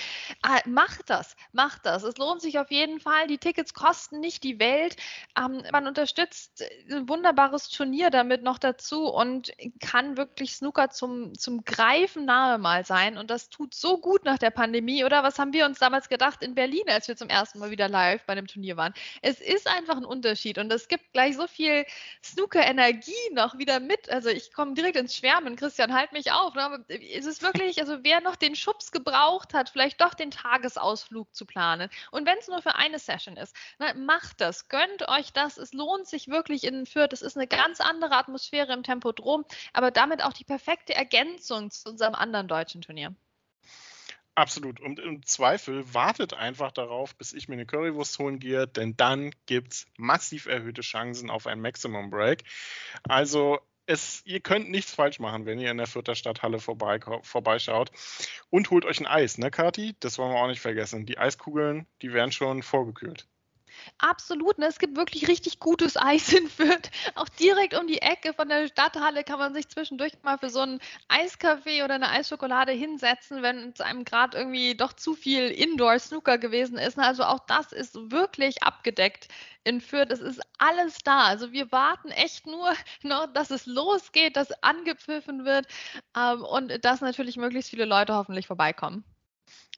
Äh, 0.43 0.67
macht 0.69 1.09
das, 1.09 1.35
macht 1.51 1.85
das. 1.85 2.03
Es 2.03 2.17
lohnt 2.17 2.41
sich 2.41 2.59
auf 2.59 2.71
jeden 2.71 2.99
Fall. 2.99 3.27
Die 3.27 3.37
Tickets 3.37 3.73
kosten 3.73 4.19
nicht 4.19 4.43
die 4.43 4.59
Welt. 4.59 4.95
Ähm, 5.37 5.63
man 5.71 5.87
unterstützt 5.87 6.63
ein 6.89 7.09
wunderbares 7.09 7.69
Turnier 7.69 8.09
damit 8.09 8.43
noch 8.43 8.57
dazu 8.57 9.07
und 9.07 9.51
kann 9.79 10.17
wirklich 10.17 10.55
Snooker 10.55 10.89
zum, 10.89 11.37
zum 11.37 11.63
Greifen 11.65 12.25
nahe 12.25 12.57
mal 12.57 12.85
sein. 12.85 13.17
Und 13.17 13.29
das 13.29 13.49
tut 13.49 13.73
so 13.81 13.97
gut 13.97 14.23
nach 14.25 14.37
der 14.37 14.51
Pandemie, 14.51 15.03
oder? 15.03 15.23
Was 15.23 15.39
haben 15.39 15.53
wir 15.53 15.65
uns 15.65 15.79
damals 15.79 16.07
gedacht 16.07 16.43
in 16.43 16.53
Berlin, 16.53 16.83
als 16.87 17.07
wir 17.07 17.17
zum 17.17 17.29
ersten 17.29 17.59
Mal 17.59 17.71
wieder 17.71 17.89
live 17.89 18.23
bei 18.25 18.35
dem 18.35 18.45
Turnier 18.47 18.77
waren? 18.77 18.93
Es 19.21 19.41
ist 19.41 19.67
einfach 19.67 19.97
ein 19.97 20.05
Unterschied 20.05 20.59
und 20.59 20.71
es 20.71 20.87
gibt 20.87 21.11
gleich 21.13 21.35
so 21.35 21.47
viel 21.47 21.85
Snooker-Energie 22.23 23.33
noch 23.33 23.57
wieder 23.57 23.79
mit. 23.79 24.09
Also 24.11 24.29
ich 24.29 24.53
komme 24.53 24.75
direkt 24.75 24.97
ins 24.97 25.17
Schwärmen. 25.17 25.55
Christian, 25.55 25.93
halt 25.93 26.11
mich 26.11 26.31
auf. 26.31 26.53
Ne? 26.53 26.85
Es 26.89 27.25
ist 27.25 27.41
wirklich, 27.41 27.79
also 27.79 28.03
wer 28.03 28.21
noch 28.21 28.35
den 28.35 28.55
Schubs 28.55 28.91
gebraucht 28.91 29.53
hat, 29.53 29.69
vielleicht 29.69 29.99
doch 29.99 30.13
den 30.13 30.29
Tagesausflug 30.29 31.33
zu 31.33 31.45
planen. 31.45 31.89
Und 32.11 32.27
wenn 32.27 32.37
es 32.37 32.47
nur 32.47 32.61
für 32.61 32.75
eine 32.75 32.99
Session 32.99 33.35
ist, 33.35 33.55
ne, 33.79 33.93
macht 33.95 34.41
das, 34.41 34.69
gönnt 34.69 35.07
euch 35.09 35.33
das. 35.33 35.57
Es 35.57 35.73
lohnt 35.73 36.07
sich 36.07 36.27
wirklich 36.27 36.65
in 36.65 36.85
Fürth. 36.85 37.13
Es 37.13 37.23
ist 37.23 37.35
eine 37.35 37.47
ganz 37.47 37.81
andere 37.81 38.15
Atmosphäre 38.15 38.73
im 38.73 38.83
Tempodrom, 38.83 39.43
aber 39.73 39.89
damit 39.89 40.23
auch 40.23 40.33
die 40.33 40.43
perfekte 40.43 40.93
Ergänzung 40.93 41.71
zu 41.71 41.89
unserem 41.89 42.13
anderen 42.13 42.47
deutschen 42.47 42.81
Turnier. 42.81 43.15
Absolut. 44.41 44.79
Und 44.79 44.97
im 44.97 45.23
Zweifel 45.23 45.93
wartet 45.93 46.33
einfach 46.33 46.71
darauf, 46.71 47.15
bis 47.15 47.31
ich 47.31 47.47
mir 47.47 47.53
eine 47.53 47.67
Currywurst 47.67 48.17
holen 48.17 48.39
gehe, 48.39 48.65
denn 48.65 48.97
dann 48.97 49.35
gibt 49.45 49.73
es 49.73 49.85
massiv 49.97 50.47
erhöhte 50.47 50.81
Chancen 50.81 51.29
auf 51.29 51.45
ein 51.45 51.61
Maximum 51.61 52.09
Break. 52.09 52.43
Also 53.03 53.59
es, 53.85 54.23
ihr 54.25 54.39
könnt 54.39 54.71
nichts 54.71 54.95
falsch 54.95 55.19
machen, 55.19 55.45
wenn 55.45 55.59
ihr 55.59 55.69
in 55.69 55.77
der 55.77 55.85
Fürther 55.85 56.15
Stadthalle 56.15 56.57
vorbei, 56.57 56.99
vorbeischaut. 57.21 57.91
Und 58.49 58.71
holt 58.71 58.83
euch 58.85 58.99
ein 58.99 59.05
Eis, 59.05 59.37
ne, 59.37 59.51
Kati? 59.51 59.95
Das 59.99 60.17
wollen 60.17 60.31
wir 60.31 60.39
auch 60.41 60.47
nicht 60.47 60.61
vergessen. 60.61 61.05
Die 61.05 61.19
Eiskugeln, 61.19 61.85
die 62.01 62.11
werden 62.11 62.31
schon 62.31 62.63
vorgekühlt. 62.63 63.27
Absolut, 63.97 64.57
ne? 64.57 64.65
es 64.67 64.79
gibt 64.79 64.97
wirklich 64.97 65.27
richtig 65.27 65.59
gutes 65.59 65.97
Eis 65.97 66.33
in 66.33 66.47
Fürth. 66.49 66.89
Auch 67.15 67.29
direkt 67.29 67.73
um 67.73 67.87
die 67.87 68.01
Ecke 68.01 68.33
von 68.33 68.49
der 68.49 68.67
Stadthalle 68.67 69.23
kann 69.23 69.39
man 69.39 69.53
sich 69.53 69.69
zwischendurch 69.69 70.13
mal 70.23 70.37
für 70.37 70.49
so 70.49 70.59
einen 70.61 70.79
Eiskaffee 71.07 71.83
oder 71.83 71.95
eine 71.95 72.09
Eisschokolade 72.09 72.71
hinsetzen, 72.71 73.41
wenn 73.41 73.69
es 73.69 73.81
einem 73.81 74.05
gerade 74.05 74.37
irgendwie 74.37 74.75
doch 74.75 74.93
zu 74.93 75.13
viel 75.13 75.49
Indoor-Snooker 75.49 76.37
gewesen 76.37 76.77
ist. 76.77 76.97
Also 76.99 77.23
auch 77.23 77.39
das 77.47 77.71
ist 77.71 78.11
wirklich 78.11 78.63
abgedeckt 78.63 79.27
in 79.63 79.81
Fürth. 79.81 80.11
Es 80.11 80.21
ist 80.21 80.41
alles 80.57 80.99
da. 81.03 81.25
Also 81.25 81.51
wir 81.51 81.71
warten 81.71 82.09
echt 82.09 82.47
nur 82.47 82.73
noch, 83.03 83.27
dass 83.33 83.51
es 83.51 83.65
losgeht, 83.65 84.35
dass 84.35 84.51
angepfiffen 84.63 85.45
wird 85.45 85.67
ähm, 86.17 86.43
und 86.43 86.83
dass 86.83 87.01
natürlich 87.01 87.37
möglichst 87.37 87.69
viele 87.69 87.85
Leute 87.85 88.15
hoffentlich 88.15 88.47
vorbeikommen. 88.47 89.03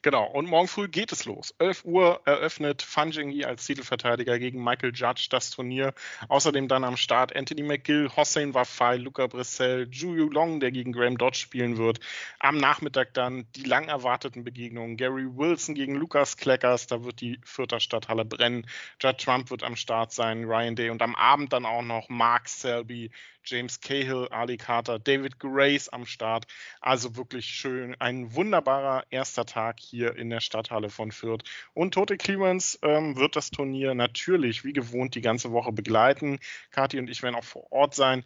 Genau, 0.03 0.25
und 0.25 0.49
morgen 0.49 0.67
früh 0.67 0.89
geht 0.89 1.13
es 1.13 1.23
los. 1.23 1.55
11 1.59 1.85
Uhr 1.85 2.21
eröffnet 2.25 2.81
Fanjingi 2.81 3.45
als 3.45 3.65
Titelverteidiger 3.65 4.37
gegen 4.37 4.61
Michael 4.61 4.91
Judge 4.93 5.27
das 5.29 5.49
Turnier. 5.49 5.93
Außerdem 6.27 6.67
dann 6.67 6.83
am 6.83 6.97
Start 6.97 7.33
Anthony 7.33 7.63
McGill, 7.63 8.09
Hossein 8.13 8.53
Wafai, 8.53 8.97
Luca 8.97 9.27
Brissell, 9.27 9.87
Juju 9.89 10.29
Long, 10.29 10.59
der 10.59 10.71
gegen 10.73 10.91
Graham 10.91 11.17
Dodge 11.17 11.37
spielen 11.37 11.77
wird. 11.77 12.01
Am 12.39 12.57
Nachmittag 12.57 13.13
dann 13.13 13.47
die 13.55 13.63
lang 13.63 13.87
erwarteten 13.87 14.43
Begegnungen. 14.43 14.97
Gary 14.97 15.25
Wilson 15.37 15.73
gegen 15.73 15.95
Lukas 15.95 16.35
Kleckers, 16.35 16.85
da 16.87 17.05
wird 17.05 17.21
die 17.21 17.39
Vierter 17.45 17.79
Stadthalle 17.79 18.25
brennen. 18.25 18.67
Judd 19.01 19.19
Trump 19.19 19.51
wird 19.51 19.63
am 19.63 19.77
Start 19.77 20.11
sein, 20.11 20.43
Ryan 20.43 20.75
Day 20.75 20.89
und 20.89 21.01
am 21.01 21.15
Abend 21.15 21.53
dann 21.53 21.65
auch 21.65 21.81
noch 21.81 22.09
Mark 22.09 22.49
Selby, 22.49 23.09
James 23.45 23.79
Cahill, 23.81 24.27
Ali 24.31 24.57
Carter, 24.57 24.99
David 24.99 25.39
Grace 25.39 25.89
am 25.89 26.05
Start. 26.05 26.45
Also 26.81 27.15
wirklich 27.15 27.45
schön. 27.45 27.95
Ein 27.99 28.33
wunderbarer 28.35 29.03
erster 29.09 29.45
Tag 29.45 29.79
hier 29.79 30.15
in 30.15 30.29
der 30.29 30.39
Stadthalle 30.39 30.89
von 30.89 31.11
Fürth. 31.11 31.43
Und 31.73 31.93
Tote 31.93 32.17
Clemens 32.17 32.79
ähm, 32.81 33.17
wird 33.17 33.35
das 33.35 33.51
Turnier 33.51 33.93
natürlich 33.93 34.63
wie 34.63 34.73
gewohnt 34.73 35.15
die 35.15 35.21
ganze 35.21 35.51
Woche 35.51 35.71
begleiten. 35.71 36.39
Kathi 36.71 36.99
und 36.99 37.09
ich 37.09 37.23
werden 37.23 37.35
auch 37.35 37.43
vor 37.43 37.71
Ort 37.71 37.95
sein 37.95 38.23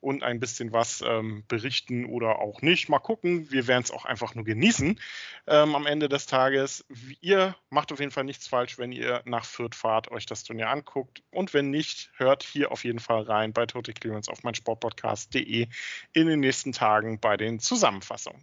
und 0.00 0.22
ein 0.22 0.40
bisschen 0.40 0.72
was 0.72 1.02
ähm, 1.06 1.44
berichten 1.48 2.06
oder 2.06 2.38
auch 2.38 2.62
nicht. 2.62 2.88
Mal 2.88 2.98
gucken. 2.98 3.50
Wir 3.50 3.66
werden 3.66 3.82
es 3.82 3.90
auch 3.90 4.04
einfach 4.04 4.34
nur 4.34 4.44
genießen 4.44 4.98
ähm, 5.46 5.74
am 5.74 5.86
Ende 5.86 6.08
des 6.08 6.26
Tages. 6.26 6.84
Ihr 7.20 7.54
macht 7.68 7.92
auf 7.92 8.00
jeden 8.00 8.12
Fall 8.12 8.24
nichts 8.24 8.46
falsch, 8.46 8.78
wenn 8.78 8.92
ihr 8.92 9.22
nach 9.24 9.44
Fürth 9.44 9.74
fahrt, 9.74 10.10
euch 10.10 10.26
das 10.26 10.44
Turnier 10.44 10.68
anguckt. 10.68 11.22
Und 11.30 11.54
wenn 11.54 11.70
nicht, 11.70 12.10
hört 12.16 12.42
hier 12.42 12.72
auf 12.72 12.84
jeden 12.84 13.00
Fall 13.00 13.22
rein 13.22 13.52
bei 13.52 13.66
Total 13.66 13.94
Clearance 13.94 14.30
auf 14.30 14.42
meinsportpodcast.de 14.42 15.68
in 16.12 16.26
den 16.26 16.40
nächsten 16.40 16.72
Tagen 16.72 17.20
bei 17.20 17.36
den 17.36 17.60
Zusammenfassungen. 17.60 18.42